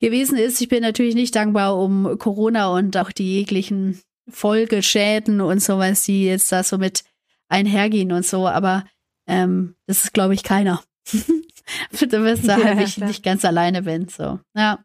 [0.00, 0.60] gewesen ist.
[0.60, 6.26] Ich bin natürlich nicht dankbar um Corona und auch die jeglichen Folgeschäden und sowas, die
[6.26, 7.04] jetzt da so mit
[7.50, 8.84] einhergehen und so, aber
[9.26, 10.82] ähm, das ist, glaube ich, keiner.
[11.12, 14.08] du wirst da halt ich nicht ganz alleine bin.
[14.08, 14.40] So.
[14.54, 14.84] Ja.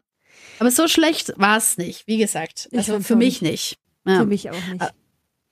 [0.58, 2.68] Aber so schlecht war es nicht, wie gesagt.
[2.74, 3.78] Also für mich nicht.
[4.06, 4.20] Ja.
[4.20, 4.84] Für mich auch nicht.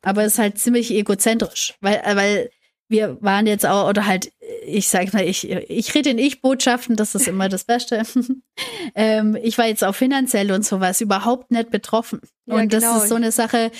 [0.02, 2.50] Aber es ist halt ziemlich egozentrisch, weil, weil
[2.88, 4.30] wir waren jetzt auch, oder halt,
[4.66, 8.02] ich sag mal, ich, ich rede in Ich-Botschaften, das ist immer das Beste.
[8.94, 12.20] ähm, ich war jetzt auch finanziell und sowas überhaupt nicht betroffen.
[12.46, 12.94] Ja, und genau.
[12.94, 13.70] das ist so eine Sache,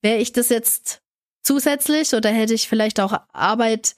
[0.00, 1.01] wäre ich das jetzt
[1.42, 3.94] zusätzlich oder hätte ich vielleicht auch Arbeit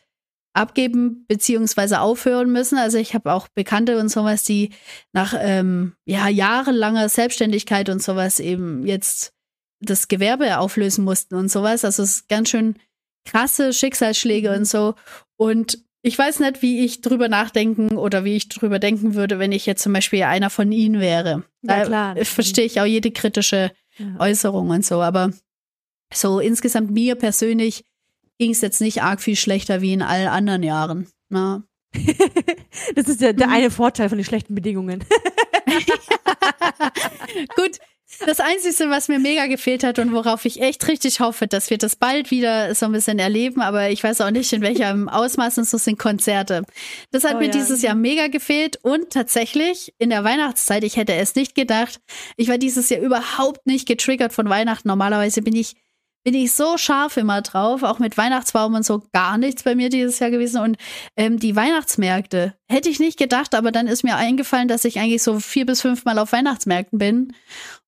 [0.54, 2.78] abgeben beziehungsweise aufhören müssen.
[2.78, 4.70] Also ich habe auch Bekannte und sowas, die
[5.12, 9.32] nach ähm, ja, jahrelanger Selbstständigkeit und sowas eben jetzt
[9.80, 11.84] das Gewerbe auflösen mussten und sowas.
[11.84, 12.76] Also es ist ganz schön
[13.24, 14.94] krasse Schicksalsschläge und so.
[15.36, 19.52] Und ich weiß nicht, wie ich drüber nachdenken oder wie ich drüber denken würde, wenn
[19.52, 21.44] ich jetzt zum Beispiel einer von ihnen wäre.
[21.62, 22.14] Ja, klar.
[22.14, 24.06] Da verstehe ich auch jede kritische ja.
[24.18, 25.00] Äußerung und so.
[25.00, 25.30] Aber
[26.12, 27.84] so insgesamt mir persönlich
[28.38, 31.08] ging es jetzt nicht arg viel schlechter wie in allen anderen Jahren.
[31.28, 31.64] Na.
[32.94, 33.52] das ist der, der mhm.
[33.52, 35.04] eine Vorteil von den schlechten Bedingungen.
[37.56, 37.78] Gut,
[38.26, 41.78] das Einzige, was mir mega gefehlt hat und worauf ich echt richtig hoffe, dass wir
[41.78, 45.58] das bald wieder so ein bisschen erleben, aber ich weiß auch nicht, in welchem Ausmaß
[45.58, 46.62] und so sind Konzerte.
[47.10, 47.52] Das hat oh, mir ja.
[47.52, 52.00] dieses Jahr mega gefehlt und tatsächlich in der Weihnachtszeit, ich hätte es nicht gedacht,
[52.36, 54.88] ich war dieses Jahr überhaupt nicht getriggert von Weihnachten.
[54.88, 55.74] Normalerweise bin ich
[56.24, 59.90] bin ich so scharf immer drauf, auch mit Weihnachtsbaum und so gar nichts bei mir
[59.90, 60.60] dieses Jahr gewesen.
[60.60, 60.76] Und
[61.16, 65.22] ähm, die Weihnachtsmärkte hätte ich nicht gedacht, aber dann ist mir eingefallen, dass ich eigentlich
[65.22, 67.34] so vier bis fünf Mal auf Weihnachtsmärkten bin.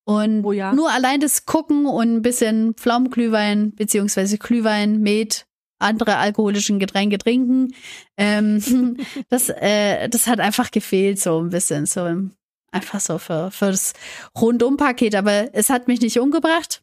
[0.04, 0.72] Und oh ja.
[0.72, 5.46] nur allein das Gucken und ein bisschen Pflaumenglühwein beziehungsweise Glühwein, Met,
[5.78, 7.74] andere alkoholischen Getränke trinken,
[8.16, 8.98] ähm,
[9.30, 12.28] das, äh, das hat einfach gefehlt so ein bisschen, so
[12.70, 13.94] einfach so für, für das
[14.38, 15.14] Rundumpaket.
[15.14, 16.82] Aber es hat mich nicht umgebracht.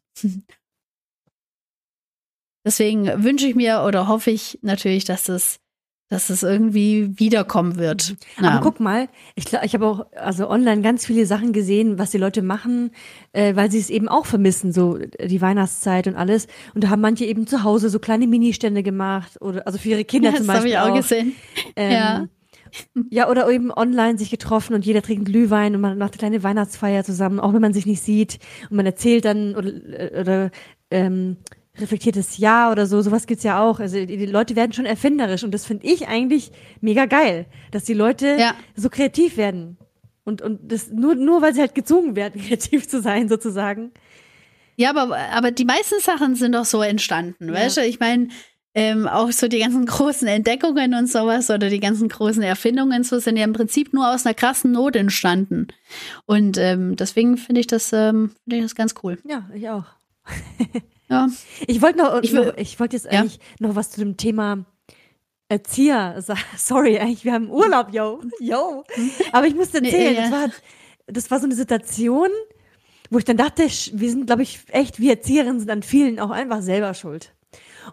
[2.64, 5.60] Deswegen wünsche ich mir oder hoffe ich natürlich, dass das
[6.10, 8.14] dass es irgendwie wiederkommen wird.
[8.38, 8.44] Mhm.
[8.44, 12.18] Aber guck mal, ich, ich habe auch also online ganz viele Sachen gesehen, was die
[12.18, 12.90] Leute machen,
[13.32, 16.46] äh, weil sie es eben auch vermissen, so die Weihnachtszeit und alles.
[16.74, 20.04] Und da haben manche eben zu Hause so kleine Ministände gemacht oder also für ihre
[20.04, 20.72] Kinder ja, zum Beispiel.
[20.72, 21.32] Das habe ich auch, auch gesehen.
[21.76, 22.26] Ähm, ja.
[23.10, 26.42] Ja, oder eben online sich getroffen und jeder trinkt Glühwein und man macht eine kleine
[26.42, 29.70] Weihnachtsfeier zusammen, auch wenn man sich nicht sieht und man erzählt dann oder,
[30.20, 30.50] oder
[30.90, 31.36] ähm,
[31.78, 33.80] reflektiertes Ja oder so, sowas gibt's ja auch.
[33.80, 37.94] Also die, Leute werden schon erfinderisch und das finde ich eigentlich mega geil, dass die
[37.94, 38.54] Leute ja.
[38.76, 39.76] so kreativ werden.
[40.24, 43.92] Und, und das nur, nur weil sie halt gezwungen werden, kreativ zu sein, sozusagen.
[44.76, 47.54] Ja, aber, aber die meisten Sachen sind doch so entstanden, ja.
[47.54, 47.80] weißt du?
[47.82, 48.28] Ich meine,
[48.76, 53.20] ähm, auch so die ganzen großen Entdeckungen und sowas oder die ganzen großen Erfindungen so
[53.20, 55.68] sind ja im Prinzip nur aus einer krassen Not entstanden.
[56.26, 59.18] Und ähm, deswegen finde ich das, ähm, finde ich das ganz cool.
[59.24, 59.84] Ja, ich auch.
[61.14, 61.28] Ja.
[61.66, 63.66] Ich wollte noch, ich, noch, ich wollte jetzt eigentlich ja.
[63.66, 64.64] noch was zu dem Thema
[65.48, 66.40] Erzieher sagen.
[66.56, 68.84] Sorry, eigentlich, wir haben Urlaub, yo, yo.
[69.32, 70.50] Aber ich musste erzählen, das, war,
[71.06, 72.28] das war so eine Situation,
[73.10, 76.30] wo ich dann dachte, wir sind, glaube ich, echt, wir Erzieherinnen sind an vielen auch
[76.30, 77.32] einfach selber schuld.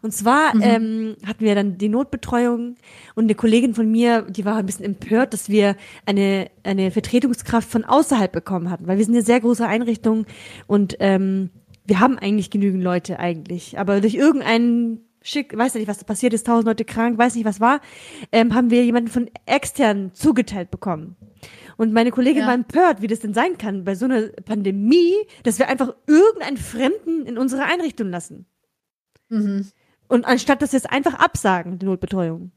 [0.02, 0.62] Und zwar mhm.
[0.64, 2.76] ähm, hatten wir dann die Notbetreuung
[3.16, 7.70] und eine Kollegin von mir, die war ein bisschen empört, dass wir eine, eine Vertretungskraft
[7.70, 10.26] von außerhalb bekommen hatten, weil wir sind eine sehr große Einrichtung
[10.68, 11.50] und ähm,
[11.92, 16.34] wir haben eigentlich genügend Leute eigentlich, aber durch irgendeinen Schick, weiß nicht, was da passiert
[16.34, 17.82] ist, tausend Leute krank, weiß nicht, was war,
[18.32, 21.18] ähm, haben wir jemanden von extern zugeteilt bekommen.
[21.76, 22.48] Und meine Kollegin ja.
[22.48, 26.56] war empört, wie das denn sein kann bei so einer Pandemie, dass wir einfach irgendeinen
[26.56, 28.46] Fremden in unsere Einrichtung lassen.
[29.28, 29.68] Mhm.
[30.08, 32.54] Und anstatt dass wir es einfach absagen, die Notbetreuung.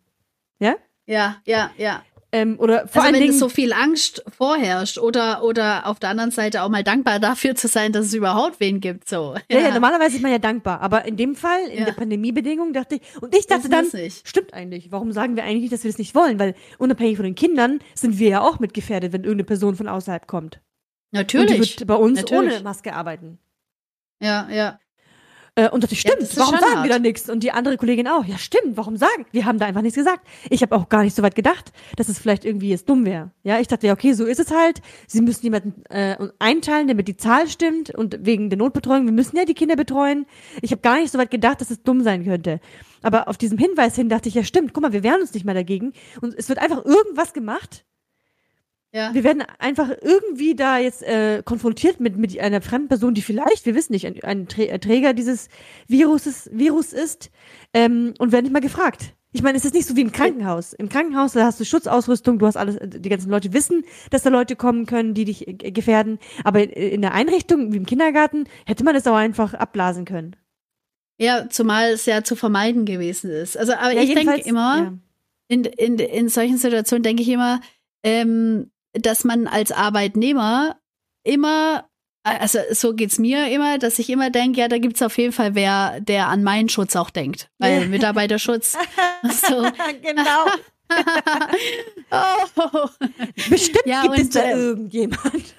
[0.60, 0.76] Ja?
[1.06, 2.04] Ja, ja, ja.
[2.34, 6.10] Ähm, oder vor also allen wenn Dingen, so viel Angst vorherrscht oder oder auf der
[6.10, 9.08] anderen Seite auch mal dankbar dafür zu sein, dass es überhaupt wen gibt.
[9.08, 9.36] So.
[9.48, 11.84] Ja, ja, ja normalerweise ist man ja dankbar, aber in dem Fall, in ja.
[11.84, 13.86] der Pandemiebedingung, dachte ich, und ich dachte dann,
[14.24, 16.40] stimmt eigentlich, warum sagen wir eigentlich nicht, dass wir das nicht wollen?
[16.40, 20.26] Weil unabhängig von den Kindern sind wir ja auch mitgefährdet, wenn irgendeine Person von außerhalb
[20.26, 20.60] kommt.
[21.12, 21.50] Natürlich.
[21.50, 22.54] Und die wird bei uns Natürlich.
[22.54, 23.38] ohne Maske arbeiten.
[24.20, 24.80] Ja, ja.
[25.56, 26.84] Äh, und dachte, stimmt, ja, warum sagen hart.
[26.84, 27.30] wir da nichts?
[27.30, 29.24] Und die andere Kollegin auch, ja stimmt, warum sagen?
[29.30, 30.26] Wir haben da einfach nichts gesagt.
[30.50, 33.30] Ich habe auch gar nicht so weit gedacht, dass es vielleicht irgendwie jetzt dumm wäre.
[33.44, 34.82] Ja, ich dachte, ja, okay, so ist es halt.
[35.06, 39.36] Sie müssen jemanden äh, einteilen, damit die Zahl stimmt und wegen der Notbetreuung, wir müssen
[39.36, 40.26] ja die Kinder betreuen.
[40.60, 42.58] Ich habe gar nicht so weit gedacht, dass es dumm sein könnte.
[43.02, 45.44] Aber auf diesem Hinweis hin dachte ich, ja stimmt, guck mal, wir wehren uns nicht
[45.44, 45.92] mehr dagegen.
[46.20, 47.84] Und es wird einfach irgendwas gemacht,
[48.94, 49.12] ja.
[49.12, 53.66] Wir werden einfach irgendwie da jetzt äh, konfrontiert mit, mit einer fremden Person, die vielleicht,
[53.66, 55.48] wir wissen nicht, ein, ein Träger dieses
[55.88, 57.32] Viruses, Virus ist
[57.72, 59.14] ähm, und werden nicht mal gefragt.
[59.32, 60.74] Ich meine, es ist nicht so wie im Krankenhaus.
[60.74, 64.30] Im Krankenhaus, da hast du Schutzausrüstung, du hast alles, die ganzen Leute wissen, dass da
[64.30, 66.20] Leute kommen können, die dich äh, gefährden.
[66.44, 70.36] Aber in der Einrichtung, wie im Kindergarten, hätte man das auch einfach abblasen können.
[71.18, 73.58] Ja, zumal es ja zu vermeiden gewesen ist.
[73.58, 74.98] Also, aber ja, ich denke immer, ja.
[75.48, 77.60] in, in, in solchen Situationen denke ich immer,
[78.04, 80.78] ähm, dass man als Arbeitnehmer
[81.22, 81.88] immer,
[82.22, 85.54] also so geht's mir immer, dass ich immer denke, ja, da gibt's auf jeden Fall
[85.54, 87.50] wer, der an meinen Schutz auch denkt.
[87.58, 88.76] Weil Mitarbeiterschutz.
[89.22, 89.62] so.
[90.02, 90.46] genau.
[92.10, 92.88] oh.
[93.48, 95.54] Bestimmt ja, gibt und, es da äh, irgendjemand.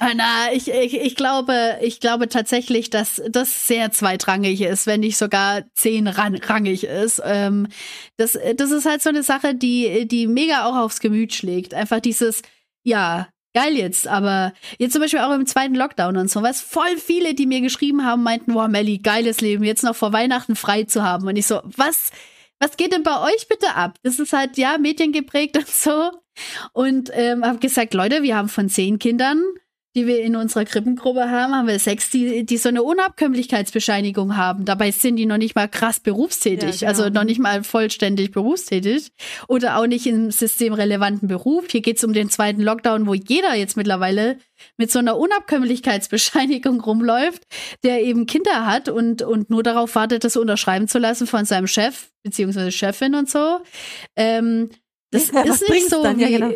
[0.00, 5.16] Na, ich, ich, ich glaube, ich glaube tatsächlich, dass das sehr zweitrangig ist, wenn nicht
[5.16, 7.22] sogar zehnrangig ist.
[7.24, 7.68] Ähm,
[8.16, 11.72] das, das ist halt so eine Sache, die, die mega auch aufs Gemüt schlägt.
[11.74, 12.42] Einfach dieses,
[12.82, 16.96] ja, geil jetzt, aber jetzt zum Beispiel auch im zweiten Lockdown und so, was voll
[16.96, 20.84] viele, die mir geschrieben haben, meinten, boah, Melly, geiles Leben, jetzt noch vor Weihnachten frei
[20.84, 21.26] zu haben.
[21.26, 22.10] Und ich so, was,
[22.58, 23.96] was geht denn bei euch bitte ab?
[24.02, 26.10] Das ist halt, ja, Mädchen geprägt und so.
[26.72, 29.42] Und ähm, habe gesagt, Leute, wir haben von zehn Kindern
[29.94, 34.64] die wir in unserer Krippengruppe haben, haben wir sechs, die, die so eine Unabkömmlichkeitsbescheinigung haben.
[34.64, 37.02] Dabei sind die noch nicht mal krass berufstätig, ja, genau.
[37.02, 39.12] also noch nicht mal vollständig berufstätig
[39.48, 41.66] oder auch nicht im systemrelevanten Beruf.
[41.70, 44.38] Hier geht's um den zweiten Lockdown, wo jeder jetzt mittlerweile
[44.78, 47.42] mit so einer Unabkömmlichkeitsbescheinigung rumläuft,
[47.84, 51.66] der eben Kinder hat und, und nur darauf wartet, das unterschreiben zu lassen von seinem
[51.66, 53.60] Chef beziehungsweise Chefin und so.
[54.16, 54.70] Ähm,
[55.10, 56.52] das ja, ist nicht so wie, ja, genau.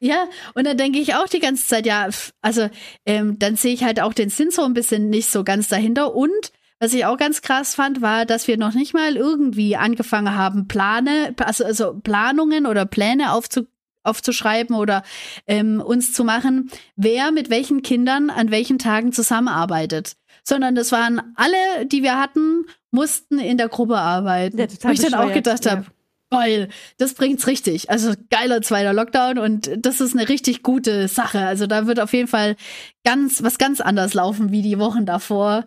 [0.00, 2.08] Ja, und dann denke ich auch die ganze Zeit, ja,
[2.42, 2.68] also
[3.04, 6.14] ähm, dann sehe ich halt auch den Sinn so ein bisschen nicht so ganz dahinter.
[6.14, 10.36] Und was ich auch ganz krass fand, war, dass wir noch nicht mal irgendwie angefangen
[10.36, 13.66] haben, Plane, also, also Planungen oder Pläne aufzu,
[14.02, 15.02] aufzuschreiben oder
[15.46, 20.16] ähm, uns zu machen, wer mit welchen Kindern an welchen Tagen zusammenarbeitet.
[20.44, 24.58] Sondern das waren alle, die wir hatten, mussten in der Gruppe arbeiten.
[24.58, 25.72] Ja, wo ich dann auch gedacht ja.
[25.72, 25.86] habe,
[26.30, 26.68] Geil,
[26.98, 27.88] das bringt's richtig.
[27.88, 31.40] Also geiler zweiter Lockdown und das ist eine richtig gute Sache.
[31.40, 32.56] Also da wird auf jeden Fall
[33.04, 35.64] ganz was ganz anders laufen wie die Wochen davor.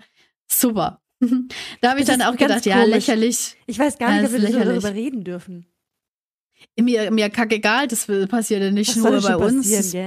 [0.47, 1.01] Super.
[1.81, 3.55] da habe ich dann auch gedacht, ja, lächerlich.
[3.67, 5.65] Ich weiß gar nicht, ob wir darüber reden dürfen.
[6.81, 9.93] Mir, mir kackegal, das passiert ja nicht das nur bei uns.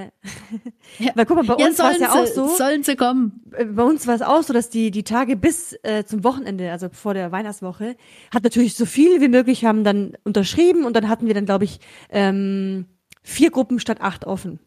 [0.98, 1.10] Ja.
[1.14, 2.48] Weil guck mal, bei uns war es ja auch so.
[2.48, 3.40] Sollen sie kommen.
[3.52, 6.70] Äh, bei uns war es auch so, dass die, die Tage bis äh, zum Wochenende,
[6.70, 7.96] also vor der Weihnachtswoche,
[8.32, 11.64] hat natürlich so viel wie möglich haben dann unterschrieben und dann hatten wir dann, glaube
[11.64, 12.86] ich, ähm,
[13.22, 14.60] vier Gruppen statt acht offen.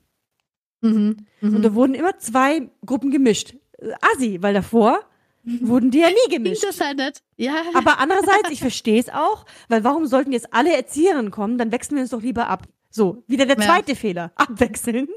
[0.81, 1.55] Mhm, mh.
[1.55, 3.55] Und da wurden immer zwei Gruppen gemischt.
[4.01, 5.01] Assi, weil davor
[5.61, 6.63] wurden die ja nie gemischt.
[6.63, 7.21] Das halt nicht.
[7.37, 7.55] Ja.
[7.73, 11.57] Aber andererseits, ich verstehe es auch, weil warum sollten jetzt alle Erzieherinnen kommen?
[11.57, 12.67] Dann wechseln wir uns doch lieber ab.
[12.89, 13.97] So, wieder der zweite ja.
[13.97, 14.31] Fehler.
[14.35, 15.07] Abwechseln.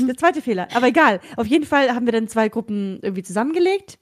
[0.00, 0.68] der zweite Fehler.
[0.74, 1.20] Aber egal.
[1.36, 3.98] Auf jeden Fall haben wir dann zwei Gruppen irgendwie zusammengelegt.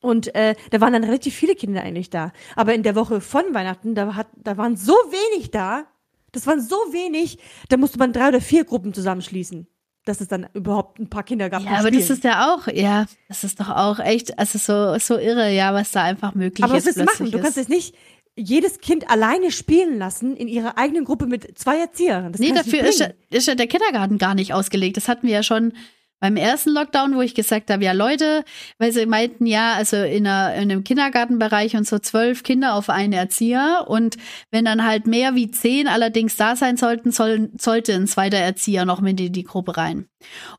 [0.00, 2.32] Und äh, da waren dann relativ viele Kinder eigentlich da.
[2.56, 5.86] Aber in der Woche von Weihnachten, da, hat, da waren so wenig da.
[6.32, 9.66] Das waren so wenig, da musste man drei oder vier Gruppen zusammenschließen
[10.08, 11.62] dass es dann überhaupt ein paar Kinder gab.
[11.62, 12.00] Ja, aber spielen.
[12.00, 15.74] das ist ja auch, ja, das ist doch auch echt, also so, so irre, ja,
[15.74, 16.88] was da einfach möglich aber ist.
[16.88, 17.32] Aber was willst du machen?
[17.32, 17.94] Du kannst jetzt nicht
[18.34, 22.32] jedes Kind alleine spielen lassen in ihrer eigenen Gruppe mit zwei Erziehern.
[22.32, 24.96] Das nee, dafür ist ja, ist ja der Kindergarten gar nicht ausgelegt.
[24.96, 25.72] Das hatten wir ja schon
[26.20, 28.44] beim ersten Lockdown, wo ich gesagt habe, ja Leute,
[28.78, 32.90] weil sie meinten, ja, also in, einer, in einem Kindergartenbereich und so zwölf Kinder auf
[32.90, 34.16] einen Erzieher und
[34.50, 38.84] wenn dann halt mehr wie zehn allerdings da sein sollten, soll, sollte ein zweiter Erzieher
[38.84, 40.08] noch mit in die Gruppe rein.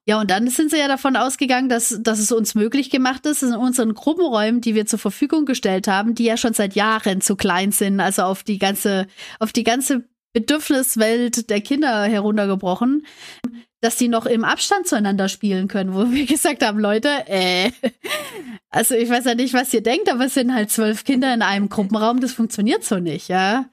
[0.06, 3.44] Ja, und dann sind sie ja davon ausgegangen, dass, dass es uns möglich gemacht ist,
[3.44, 7.36] in unseren Gruppenräumen, die wir zur Verfügung gestellt haben, die ja schon seit Jahren zu
[7.36, 9.08] klein sind, also auf die ganze,
[9.40, 13.06] auf die ganze Bedürfniswelt der Kinder heruntergebrochen,
[13.82, 17.72] dass die noch im Abstand zueinander spielen können, wo wir gesagt haben, Leute, äh,
[18.70, 21.42] also ich weiß ja nicht, was ihr denkt, aber es sind halt zwölf Kinder in
[21.42, 23.66] einem Gruppenraum, das funktioniert so nicht, ja.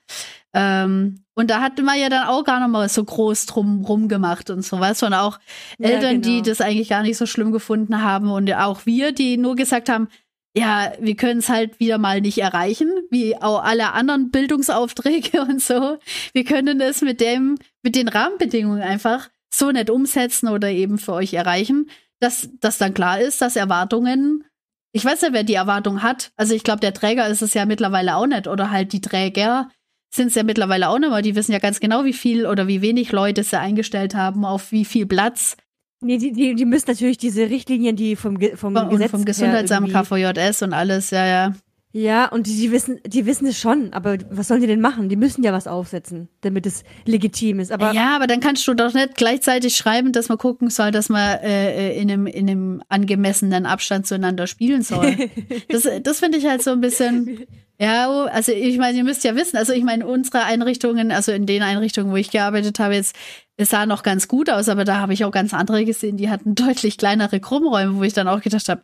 [0.54, 4.08] Ähm, und da hatte man ja dann auch gar nicht mal so groß drum rum
[4.08, 5.02] gemacht und sowas.
[5.02, 5.38] Und auch
[5.78, 6.36] Eltern, genau.
[6.36, 8.30] die das eigentlich gar nicht so schlimm gefunden haben.
[8.30, 10.08] Und auch wir, die nur gesagt haben,
[10.56, 15.60] ja, wir können es halt wieder mal nicht erreichen, wie auch alle anderen Bildungsaufträge und
[15.60, 15.98] so.
[16.32, 21.12] Wir können es mit dem, mit den Rahmenbedingungen einfach so nicht umsetzen oder eben für
[21.12, 21.90] euch erreichen,
[22.20, 24.44] dass, dass dann klar ist, dass Erwartungen,
[24.92, 26.32] ich weiß ja, wer die Erwartung hat.
[26.36, 29.68] Also ich glaube, der Träger ist es ja mittlerweile auch nicht oder halt die Träger
[30.14, 31.22] sind es ja mittlerweile auch nicht mehr.
[31.22, 34.72] Die wissen ja ganz genau, wie viel oder wie wenig Leute sie eingestellt haben, auf
[34.72, 35.56] wie viel Platz.
[36.00, 40.62] Nee, die, die, die müssen natürlich diese Richtlinien, die vom, vom Gesetz vom Gesundheitsamt, KVJS
[40.62, 41.54] und alles, ja, ja.
[41.96, 45.08] Ja, und die, die, wissen, die wissen es schon, aber was sollen die denn machen?
[45.08, 47.72] Die müssen ja was aufsetzen, damit es legitim ist.
[47.72, 51.08] Aber ja, aber dann kannst du doch nicht gleichzeitig schreiben, dass man gucken soll, dass
[51.08, 55.16] man äh, äh in, einem, in einem angemessenen Abstand zueinander spielen soll.
[55.70, 57.46] das das finde ich halt so ein bisschen.
[57.80, 61.46] Ja, also ich meine, ihr müsst ja wissen, also ich meine, unsere Einrichtungen, also in
[61.46, 63.16] den Einrichtungen, wo ich gearbeitet habe, jetzt,
[63.56, 66.28] es sah noch ganz gut aus, aber da habe ich auch ganz andere gesehen, die
[66.28, 68.82] hatten deutlich kleinere Krummräume, wo ich dann auch gedacht habe,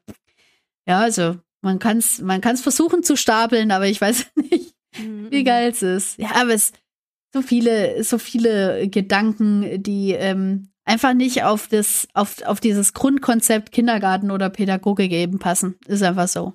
[0.87, 5.31] ja, also man kann es man kann's versuchen zu stapeln, aber ich weiß nicht, mhm.
[5.31, 6.19] wie geil es ist.
[6.19, 6.73] Ja, aber es
[7.33, 13.73] so viele, so viele Gedanken, die ähm, einfach nicht auf das, auf, auf dieses Grundkonzept
[13.73, 15.77] Kindergarten oder Pädagogik eben passen.
[15.87, 16.55] Ist einfach so.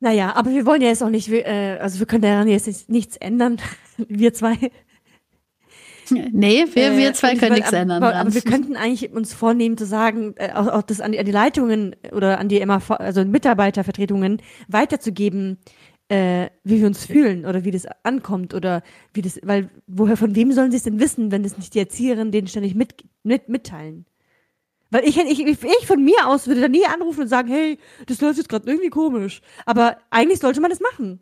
[0.00, 3.16] Naja, aber wir wollen ja jetzt auch nicht, äh, also wir können ja jetzt nichts
[3.16, 3.60] ändern,
[3.96, 4.70] wir zwei.
[6.10, 8.02] Nee, wir, wir äh, zwei können nichts ändern.
[8.02, 11.18] Aber, aber, wir könnten eigentlich uns vornehmen zu sagen, äh, auch, auch das an die,
[11.18, 15.58] an die Leitungen oder an die MAV, also Mitarbeitervertretungen weiterzugeben,
[16.08, 18.82] äh, wie wir uns fühlen oder wie das ankommt oder
[19.12, 21.80] wie das, weil woher von wem sollen sie es denn wissen, wenn es nicht die
[21.80, 24.06] Erzieherinnen denen ständig mit, mit mitteilen?
[24.90, 28.20] Weil ich, ich, ich von mir aus würde da nie anrufen und sagen, hey, das
[28.20, 29.42] läuft jetzt gerade irgendwie komisch.
[29.66, 31.20] Aber eigentlich sollte man das machen.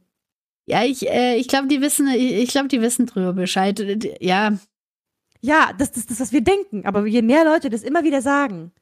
[0.67, 3.81] Ja, ich, äh, ich glaube, die wissen, ich, ich glaube, die wissen drüber Bescheid.
[4.21, 4.57] Ja,
[5.47, 6.85] ja, das ist das, was wir denken.
[6.85, 8.73] Aber je mehr Leute das immer wieder sagen.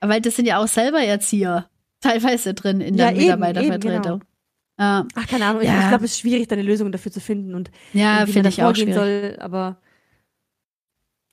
[0.00, 1.68] Weil das sind ja auch selber Erzieher
[2.00, 4.20] teilweise drin in der ja, Mitarbeitervertretung.
[4.20, 5.04] Genau.
[5.14, 5.62] Ach, keine Ahnung.
[5.62, 5.74] Ja.
[5.74, 8.48] Ich, ich glaube, es ist schwierig, da eine Lösung dafür zu finden und ja, finde
[8.48, 8.94] ich auch schwierig.
[8.94, 9.36] soll.
[9.40, 9.78] Aber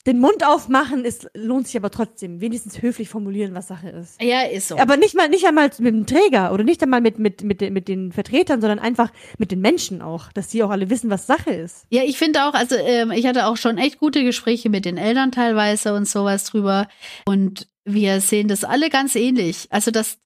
[0.10, 2.42] den Mund aufmachen ist, lohnt sich aber trotzdem.
[2.42, 4.20] Wenigstens höflich formulieren, was Sache ist.
[4.20, 4.78] Ja, ist so.
[4.80, 7.88] Aber nicht mal, nicht einmal mit dem Träger oder nicht einmal mit, mit, mit, mit
[7.88, 11.52] den Vertretern, sondern einfach mit den Menschen auch, dass die auch alle wissen, was Sache
[11.52, 11.86] ist.
[11.90, 14.98] Ja, ich finde auch, also ähm, ich hatte auch schon echt gute Gespräche mit den
[14.98, 16.88] Eltern teilweise und sowas drüber.
[17.26, 19.68] Und wir sehen das alle ganz ähnlich.
[19.70, 20.18] Also, dass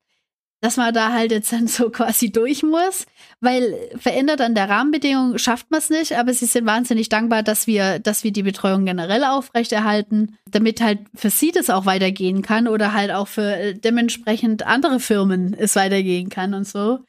[0.64, 3.05] dass man da halt jetzt dann so quasi durch muss,
[3.41, 7.68] weil verändert an der Rahmenbedingung schafft man es nicht, aber sie sind wahnsinnig dankbar, dass
[7.68, 12.70] wir, dass wir die Betreuung generell aufrechterhalten, damit halt für sie das auch weitergehen kann
[12.70, 16.99] oder halt auch für äh, dementsprechend andere Firmen es weitergehen kann und so.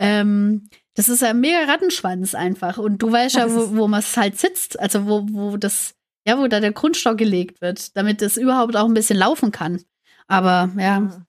[0.00, 2.76] Ähm, das ist ein mega Rattenschwanz einfach.
[2.78, 5.94] Und du weißt ja, wo, wo man es halt sitzt, also wo, wo das,
[6.26, 9.82] ja, wo da der Grundstock gelegt wird, damit es überhaupt auch ein bisschen laufen kann.
[10.26, 11.25] Aber ja.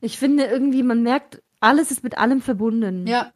[0.00, 3.06] Ich finde irgendwie, man merkt, alles ist mit allem verbunden.
[3.06, 3.32] Ja.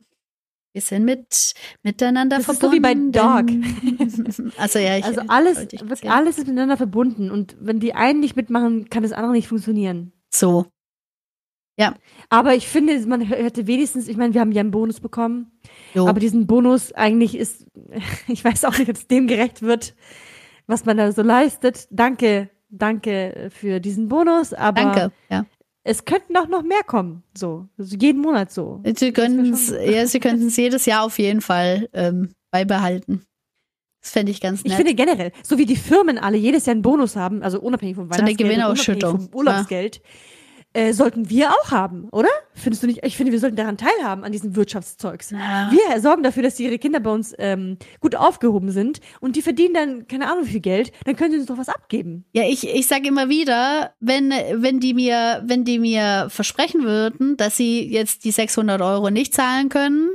[0.73, 2.65] bisschen mit miteinander das verbunden.
[2.65, 4.53] Ist so wie bei Dog.
[4.59, 8.37] also ja, ich, also alles, wirklich alles ist miteinander verbunden und wenn die einen nicht
[8.37, 10.13] mitmachen, kann das andere nicht funktionieren.
[10.31, 10.67] So.
[11.77, 11.95] Ja.
[12.29, 15.51] Aber ich finde, man hätte wenigstens, ich meine, wir haben ja einen Bonus bekommen,
[15.95, 16.07] jo.
[16.07, 17.67] aber diesen Bonus eigentlich ist,
[18.29, 19.95] ich weiß auch nicht, ob es dem gerecht wird,
[20.67, 21.89] was man da so leistet.
[21.91, 25.47] Danke, danke für diesen Bonus, aber Danke, ja
[25.83, 27.69] es könnten auch noch mehr kommen, so.
[27.79, 28.83] Also jeden Monat so.
[28.97, 33.25] Sie könnten es, ja, sie könnten es jedes Jahr auf jeden Fall ähm, beibehalten.
[34.03, 34.73] Das fände ich ganz nett.
[34.73, 37.97] Ich finde generell, so wie die Firmen alle jedes Jahr einen Bonus haben, also unabhängig
[37.97, 39.21] vom Weihnachtsgeld, so eine Gewinnausschüttung.
[39.21, 40.03] vom Urlaubsgeld, ja
[40.73, 42.29] äh, sollten wir auch haben, oder?
[42.55, 43.01] Findest du nicht?
[43.05, 45.31] Ich finde, wir sollten daran teilhaben, an diesem Wirtschaftszeugs.
[45.31, 45.71] Ja.
[45.71, 49.75] Wir sorgen dafür, dass ihre Kinder bei uns ähm, gut aufgehoben sind und die verdienen
[49.75, 52.25] dann, keine Ahnung wie viel Geld, dann können sie uns doch was abgeben.
[52.33, 57.37] Ja, ich, ich sage immer wieder, wenn, wenn, die mir, wenn die mir versprechen würden,
[57.37, 60.11] dass sie jetzt die 600 Euro nicht zahlen können,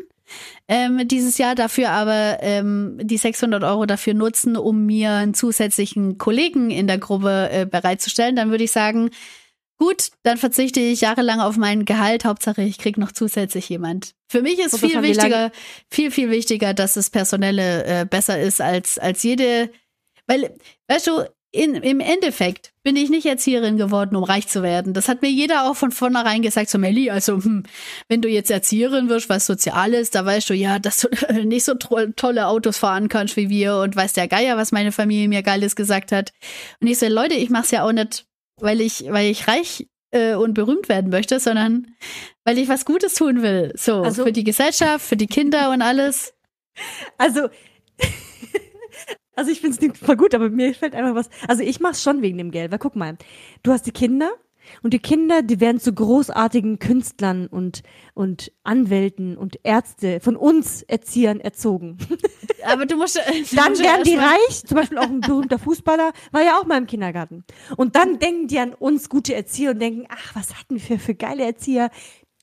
[0.68, 6.18] ähm, dieses Jahr dafür aber ähm, die 600 Euro dafür nutzen, um mir einen zusätzlichen
[6.18, 9.12] Kollegen in der Gruppe äh, bereitzustellen, dann würde ich sagen,
[9.78, 12.24] Gut, dann verzichte ich jahrelang auf mein Gehalt.
[12.24, 14.14] Hauptsache, ich kriege noch zusätzlich jemand.
[14.30, 15.52] Für mich ist viel wichtiger,
[15.90, 19.70] viel, viel wichtiger, dass das Personelle äh, besser ist als, als jede.
[20.28, 20.56] Weil,
[20.88, 24.94] weißt du, in, im Endeffekt bin ich nicht Erzieherin geworden, um reich zu werden.
[24.94, 27.64] Das hat mir jeder auch von vornherein gesagt, so Melli, also hm,
[28.10, 31.10] wenn du jetzt Erzieherin wirst, was sozial ist, da weißt du ja, dass du
[31.44, 35.30] nicht so tolle Autos fahren kannst wie wir und weißt der Geier, was meine Familie
[35.30, 36.34] mir Geiles gesagt hat.
[36.82, 38.26] Und ich so, Leute, ich mach's ja auch nicht
[38.60, 41.88] weil ich, weil ich reich äh, und berühmt werden möchte, sondern
[42.44, 43.74] weil ich was Gutes tun will.
[43.76, 46.34] So, also, für die Gesellschaft, für die Kinder und alles.
[47.18, 47.48] Also,
[49.38, 51.30] also ich finde es voll gut, aber mir fällt einfach was.
[51.48, 53.18] Also ich mach's schon wegen dem Geld, weil guck mal,
[53.64, 54.30] du hast die Kinder
[54.82, 60.82] und die Kinder, die werden zu großartigen Künstlern und, und Anwälten und Ärzte von uns
[60.84, 61.98] Erziehern erzogen.
[62.66, 63.18] Aber du musst.
[63.18, 66.78] Du dann werden die reich, zum Beispiel auch ein berühmter Fußballer, war ja auch mal
[66.78, 67.44] im Kindergarten.
[67.78, 71.16] Und dann denken die an uns gute Erzieher und denken, ach, was hatten wir für
[71.16, 71.90] geile Erzieher?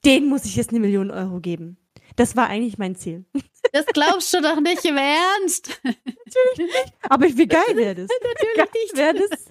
[0.05, 1.77] Den muss ich jetzt eine Million Euro geben.
[2.17, 3.25] Das war eigentlich mein Ziel.
[3.73, 5.81] Das glaubst du doch nicht im Ernst.
[5.85, 6.93] Natürlich nicht.
[7.09, 8.09] Aber wie geil wäre das?
[8.57, 9.49] Natürlich wäre das,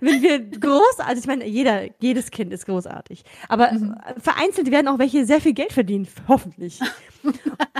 [0.00, 3.24] wenn wir großartig, ich meine, jeder, jedes Kind ist großartig.
[3.48, 3.96] Aber mhm.
[4.18, 6.80] vereinzelt werden auch welche sehr viel Geld verdienen, hoffentlich.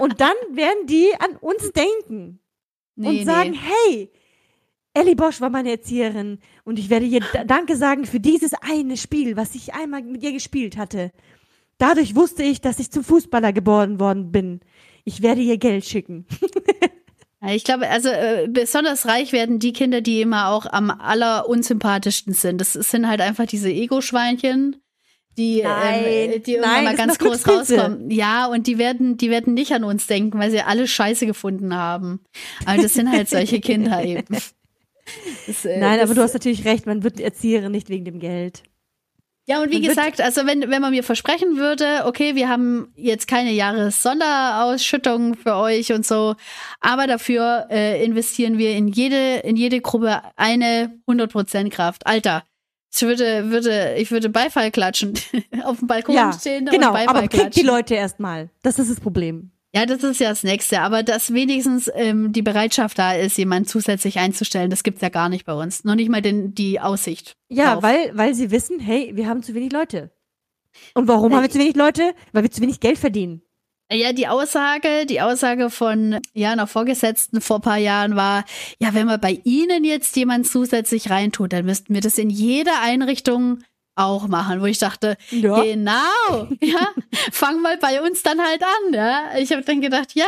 [0.01, 2.41] Und dann werden die an uns denken.
[2.97, 3.59] Nee, und sagen, nee.
[3.59, 4.13] hey,
[4.95, 9.37] Ellie Bosch war meine Erzieherin und ich werde ihr Danke sagen für dieses eine Spiel,
[9.37, 11.13] was ich einmal mit ihr gespielt hatte.
[11.79, 14.61] Dadurch wusste ich, dass ich zum Fußballer geboren worden bin.
[15.05, 16.27] Ich werde ihr Geld schicken.
[17.47, 22.61] ich glaube, also äh, besonders reich werden die Kinder, die immer auch am allerunsympathischsten sind.
[22.61, 24.77] Das sind halt einfach diese Ego-Schweinchen,
[25.37, 28.11] die, nein, ähm, die irgendwann mal ganz groß rauskommen.
[28.11, 31.75] Ja, und die werden, die werden nicht an uns denken, weil sie alle Scheiße gefunden
[31.75, 32.21] haben.
[32.65, 34.37] Aber das sind halt solche Kinder eben.
[35.47, 38.65] Das, äh, nein, aber du hast natürlich recht, man wird Erzieherin nicht wegen dem Geld.
[39.49, 43.29] Ja, und wie gesagt, also wenn, wenn man mir versprechen würde, okay, wir haben jetzt
[43.29, 46.35] keine Jahressonderausschüttung für euch und so,
[46.81, 52.09] aber dafür äh, investieren wir in jede, in jede Gruppe eine 100% Kraft.
[52.09, 52.43] Alter,
[52.93, 55.15] ich würde, würde, ich würde Beifall klatschen.
[55.63, 58.51] Auf dem Balkon ja, stehen genau, und Beifall aber kriegt die Leute erstmal.
[58.63, 59.53] Das ist das Problem.
[59.75, 60.81] Ja, das ist ja das Nächste.
[60.81, 65.29] Aber dass wenigstens ähm, die Bereitschaft da ist, jemanden zusätzlich einzustellen, das gibt's ja gar
[65.29, 65.85] nicht bei uns.
[65.85, 67.37] Noch nicht mal den, die Aussicht.
[67.49, 67.83] Ja, drauf.
[67.83, 70.11] weil, weil sie wissen, hey, wir haben zu wenig Leute.
[70.95, 72.15] Und warum haben wir zu wenig Leute?
[72.33, 73.43] Weil wir zu wenig Geld verdienen.
[73.91, 78.45] Ja, die Aussage, die Aussage von ja einer Vorgesetzten vor paar Jahren war,
[78.81, 82.83] ja, wenn wir bei Ihnen jetzt jemand zusätzlich reintut, dann müssten wir das in jeder
[82.83, 83.61] Einrichtung
[83.97, 85.63] auch machen, wo ich dachte, ja.
[85.63, 86.89] genau, ja,
[87.33, 89.31] fang mal bei uns dann halt an, ja.
[89.39, 90.27] Ich habe dann gedacht, ja,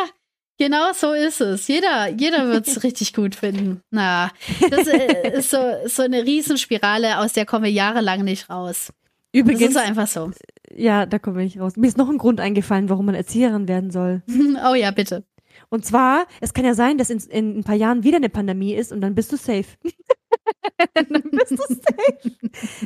[0.58, 1.68] genau so ist es.
[1.68, 3.82] Jeder, jeder wird es richtig gut finden.
[3.90, 4.30] Na,
[4.70, 8.92] das äh, ist so, so eine Riesenspirale, aus der kommen wir jahrelang nicht raus.
[9.32, 9.74] Übrigens.
[9.74, 10.30] Das ist einfach so.
[10.74, 11.76] Ja, da komme ich raus.
[11.76, 14.22] Mir ist noch ein Grund eingefallen, warum man Erzieherin werden soll.
[14.68, 15.24] oh ja, bitte.
[15.70, 18.74] Und zwar, es kann ja sein, dass in, in ein paar Jahren wieder eine Pandemie
[18.74, 19.66] ist und dann bist du safe.
[20.94, 22.32] dann bist du safe.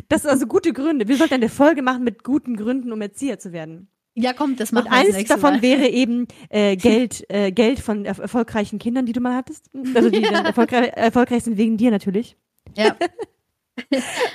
[0.08, 1.06] Das sind also gute Gründe.
[1.06, 3.88] Wir sollten eine Folge machen mit guten Gründen, um Erzieher zu werden.
[4.14, 5.62] Ja, komm, das machen Und eins davon mal.
[5.62, 9.70] wäre eben äh, Geld, äh, Geld von er erfolgreichen Kindern, die du mal hattest.
[9.94, 12.36] Also die dann erfolgreich, erfolgreich sind wegen dir natürlich.
[12.76, 12.96] Ja.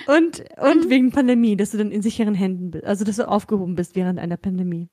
[0.08, 0.90] und und mhm.
[0.90, 2.86] wegen Pandemie, dass du dann in sicheren Händen bist.
[2.86, 4.90] Also dass du aufgehoben bist während einer Pandemie.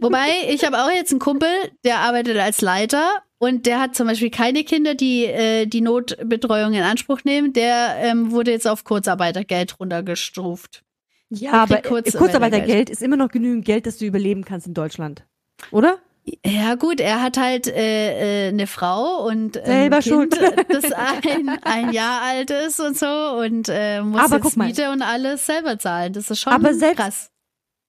[0.00, 1.48] Wobei, ich habe auch jetzt einen Kumpel,
[1.84, 6.74] der arbeitet als Leiter und der hat zum Beispiel keine Kinder, die äh, die Notbetreuung
[6.74, 7.52] in Anspruch nehmen.
[7.52, 10.82] Der ähm, wurde jetzt auf Kurzarbeitergeld runtergestuft.
[11.30, 12.16] Ja, aber Kurzarbeitergeld.
[12.16, 15.24] Kurzarbeitergeld ist immer noch genügend Geld, dass du überleben kannst in Deutschland.
[15.70, 15.98] Oder?
[16.44, 20.34] Ja, gut, er hat halt äh, äh, eine Frau und ähm, selber kind, schuld,
[20.68, 25.02] das ein, ein Jahr alt ist und so und äh, muss aber jetzt Miete und
[25.02, 26.12] alles selber zahlen.
[26.12, 27.30] Das ist schon aber selbst, krass.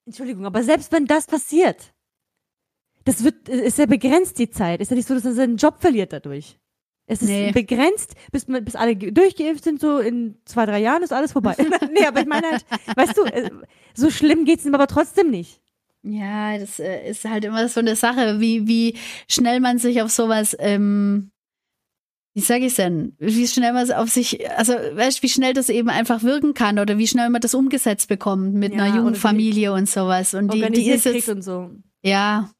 [0.09, 1.93] Entschuldigung, aber selbst wenn das passiert,
[3.05, 4.81] das wird, ist ja begrenzt die Zeit.
[4.81, 6.59] Ist ja nicht so, dass er seinen Job verliert dadurch.
[7.05, 7.51] Es ist nee.
[7.51, 11.55] begrenzt, bis, bis alle durchgeimpft sind, so in zwei, drei Jahren ist alles vorbei.
[11.91, 13.49] nee, aber ich meine halt, weißt du, äh,
[13.95, 15.61] so schlimm geht's ihm aber trotzdem nicht.
[16.03, 18.95] Ja, das äh, ist halt immer so eine Sache, wie, wie
[19.27, 21.31] schnell man sich auf sowas, ähm,
[22.33, 25.89] wie sage ich denn, wie schnell man auf sich, also weißt wie schnell das eben
[25.89, 29.73] einfach wirken kann oder wie schnell man das umgesetzt bekommt mit ja, einer jungen Familie
[29.73, 30.33] und sowas.
[30.33, 31.71] Und die, die ist jetzt, und so.
[32.03, 32.51] Ja.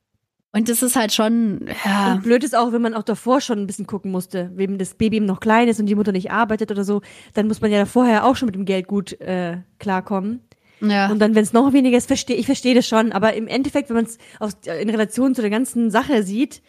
[0.52, 2.14] Und das ist halt schon, ja.
[2.14, 4.96] Und blöd ist auch, wenn man auch davor schon ein bisschen gucken musste, wenn das
[4.96, 7.02] Baby eben noch klein ist und die Mutter nicht arbeitet oder so,
[7.36, 10.42] dann muss man ja vorher auch schon mit dem Geld gut äh, klarkommen.
[10.82, 11.12] Ja.
[11.12, 13.12] Und dann, wenn es noch weniger ist, verstehe ich verstehe das schon.
[13.12, 14.18] Aber im Endeffekt, wenn man es
[14.66, 16.62] in Relation zu der ganzen Sache sieht,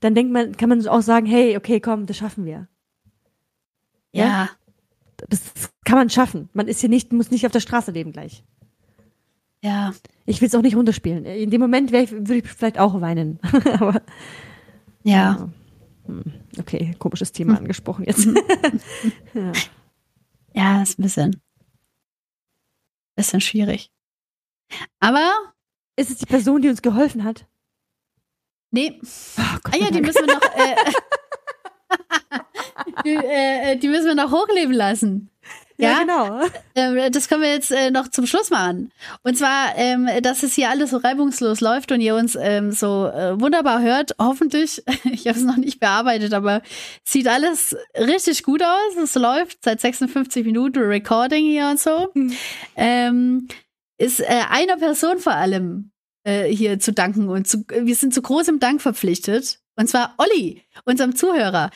[0.00, 2.68] dann denkt man, kann man auch sagen, hey, okay, komm, das schaffen wir.
[4.12, 4.24] Ja.
[4.24, 4.50] ja.
[5.28, 5.40] Das
[5.84, 6.48] kann man schaffen.
[6.52, 8.44] Man ist hier nicht, muss nicht auf der Straße leben gleich.
[9.62, 9.94] Ja.
[10.26, 11.24] Ich will es auch nicht runterspielen.
[11.24, 13.38] In dem Moment ich, würde ich vielleicht auch weinen.
[13.80, 14.02] Aber
[15.02, 15.48] ja.
[16.04, 16.24] Hm,
[16.58, 17.58] okay, komisches Thema hm.
[17.60, 18.26] angesprochen jetzt.
[19.34, 19.52] ja.
[20.54, 21.40] ja, ist ein bisschen
[23.16, 23.90] bisschen schwierig.
[25.00, 25.32] Aber.
[25.98, 27.48] Ist es die Person, die uns geholfen hat?
[28.70, 28.98] Nee.
[29.02, 30.42] Oh, Gott, ah ja, die müssen wir noch.
[30.42, 30.76] Äh,
[33.04, 35.30] die, äh, die, müssen wir noch hochleben lassen.
[35.78, 36.40] Ja, ja genau.
[36.74, 38.92] Äh, das können wir jetzt äh, noch zum Schluss machen.
[39.22, 43.06] Und zwar, ähm, dass es hier alles so reibungslos läuft und ihr uns ähm, so
[43.06, 44.12] äh, wunderbar hört.
[44.18, 44.82] Hoffentlich.
[45.04, 46.62] Ich habe es noch nicht bearbeitet, aber
[47.04, 48.96] sieht alles richtig gut aus.
[49.02, 52.08] Es läuft seit 56 Minuten Recording hier und so.
[52.12, 52.32] Hm.
[52.76, 53.48] Ähm,
[53.98, 55.90] ist äh, einer Person vor allem
[56.26, 59.60] äh, hier zu danken und zu, wir sind zu großem Dank verpflichtet.
[59.76, 61.70] Und zwar Olli, unserem Zuhörer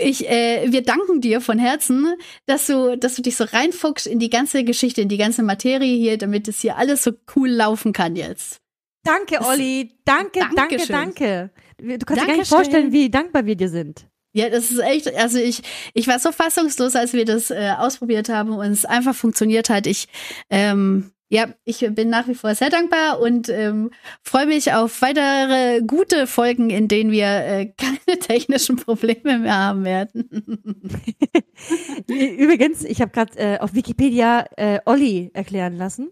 [0.00, 2.14] ich, äh, wir danken dir von Herzen,
[2.46, 5.96] dass du, dass du dich so reinfuchst in die ganze Geschichte, in die ganze Materie
[5.96, 8.58] hier, damit es hier alles so cool laufen kann jetzt.
[9.04, 9.92] Danke, Olli.
[10.04, 11.50] Danke, danke, danke.
[11.78, 14.06] Du kannst dir gar nicht vorstellen, wie dankbar wir dir sind.
[14.32, 18.28] Ja, das ist echt, also ich, ich war so fassungslos, als wir das äh, ausprobiert
[18.28, 19.86] haben und es einfach funktioniert hat.
[19.86, 20.06] Ich,
[20.50, 25.80] ähm, ja, ich bin nach wie vor sehr dankbar und ähm, freue mich auf weitere
[25.80, 30.28] gute Folgen, in denen wir äh, keine technischen Probleme mehr haben werden.
[32.08, 36.10] Übrigens, ich habe gerade äh, auf Wikipedia äh, Olli erklären lassen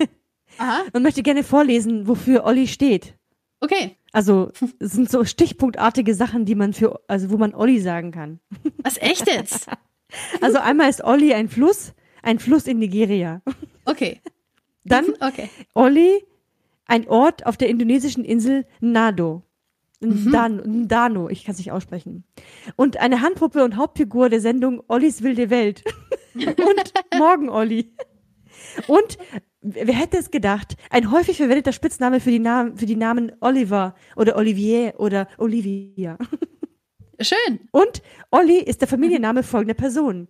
[0.58, 0.84] Aha.
[0.94, 3.14] und möchte gerne vorlesen, wofür Olli steht.
[3.60, 3.98] Okay.
[4.12, 8.40] Also es sind so stichpunktartige Sachen, die man für, also wo man Olli sagen kann.
[8.78, 9.66] Was echt jetzt?
[10.40, 11.92] Also einmal ist Olli ein Fluss,
[12.22, 13.42] ein Fluss in Nigeria.
[13.84, 14.22] Okay.
[14.84, 15.48] Dann okay.
[15.74, 16.24] Olli,
[16.86, 19.42] ein Ort auf der indonesischen Insel Nado.
[20.00, 20.82] Mhm.
[20.82, 22.24] Ndano, ich kann es nicht aussprechen.
[22.76, 25.82] Und eine Handpuppe und Hauptfigur der Sendung Ollis wilde Welt.
[26.34, 27.94] und Morgen Olli.
[28.86, 29.18] Und
[29.60, 30.76] wer hätte es gedacht?
[30.90, 36.18] Ein häufig verwendeter Spitzname für die Namen, für die Namen Oliver oder Olivier oder Olivia.
[37.20, 37.60] Schön.
[37.70, 40.28] Und Olli ist der Familienname folgender Person.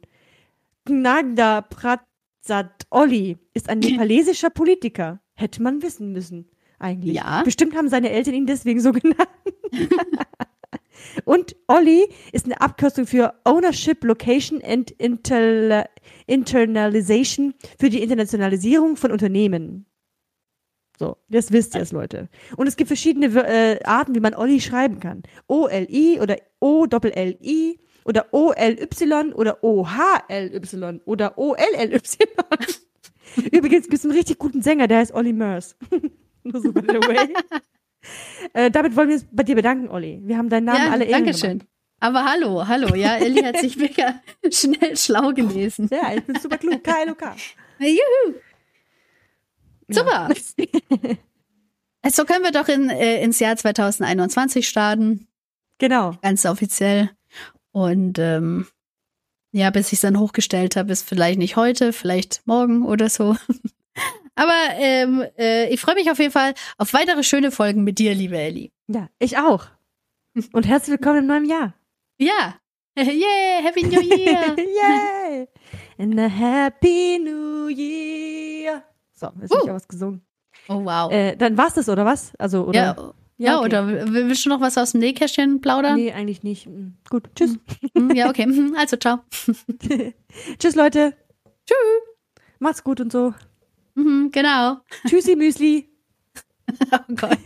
[0.84, 2.00] Gnagda Prat
[2.46, 5.20] Sad Olli ist ein nepalesischer Politiker.
[5.34, 7.16] Hätte man wissen müssen, eigentlich.
[7.16, 7.42] Ja.
[7.42, 9.28] Bestimmt haben seine Eltern ihn deswegen so genannt.
[11.24, 15.88] Und Olli ist eine Abkürzung für Ownership, Location and Inter
[16.26, 19.86] Internalization für die Internationalisierung von Unternehmen.
[20.98, 22.28] So, das wisst ihr es, Leute.
[22.56, 25.22] Und es gibt verschiedene äh, Arten, wie man Olli schreiben kann.
[25.48, 31.98] O-L-I oder O-L-L-I oder O-L-Y oder O-H-L-Y oder O-L-L-Y.
[33.52, 35.76] Übrigens gibt es einen richtig guten Sänger, der heißt Olli Murs.
[36.44, 37.34] Nur so by the way.
[38.52, 40.20] äh, damit wollen wir uns bei dir bedanken, Olli.
[40.22, 41.58] Wir haben deinen Namen ja, alle Dankeschön.
[41.58, 41.68] Gemacht.
[42.00, 42.94] Aber hallo, hallo.
[42.94, 45.88] Ja, Elli hat sich mega schnell schlau gelesen.
[45.90, 46.84] Ja, ich bin super klug.
[46.84, 47.22] KLOK.
[47.78, 48.34] Juhu.
[49.88, 50.28] Super.
[50.58, 51.16] Ja.
[52.02, 55.26] Also können wir doch in, äh, ins Jahr 2021 starten.
[55.78, 56.12] Genau.
[56.20, 57.10] Ganz offiziell.
[57.74, 58.68] Und ähm,
[59.50, 63.36] ja, bis ich es dann hochgestellt habe, ist vielleicht nicht heute, vielleicht morgen oder so.
[64.36, 68.14] Aber ähm, äh, ich freue mich auf jeden Fall auf weitere schöne Folgen mit dir,
[68.14, 68.70] liebe Ellie.
[68.86, 69.66] Ja, ich auch.
[70.52, 71.74] Und herzlich willkommen im neuen Jahr.
[72.18, 72.54] Ja.
[72.96, 74.56] Yeah, Happy New Year.
[74.56, 75.48] Yay.
[75.98, 78.84] And a Happy New Year.
[79.14, 79.56] So, jetzt uh.
[79.56, 80.24] habe ich auch was gesungen.
[80.68, 81.10] Oh, wow.
[81.10, 82.36] Äh, dann war's das, oder was?
[82.36, 82.78] Also, oder?
[82.78, 83.66] Ja, ja, okay.
[83.66, 85.96] oder willst du noch was aus dem Nähkästchen plaudern?
[85.96, 86.68] Nee, eigentlich nicht.
[87.10, 87.58] Gut, tschüss.
[87.94, 88.14] Mhm.
[88.14, 88.46] Ja, okay.
[88.76, 89.20] Also, ciao.
[90.58, 91.14] tschüss, Leute.
[91.66, 91.78] Tschüss.
[92.58, 93.34] Macht's gut und so.
[93.94, 94.78] Mhm, genau.
[95.06, 95.88] Tschüssi, Müsli.
[96.92, 97.38] oh Gott.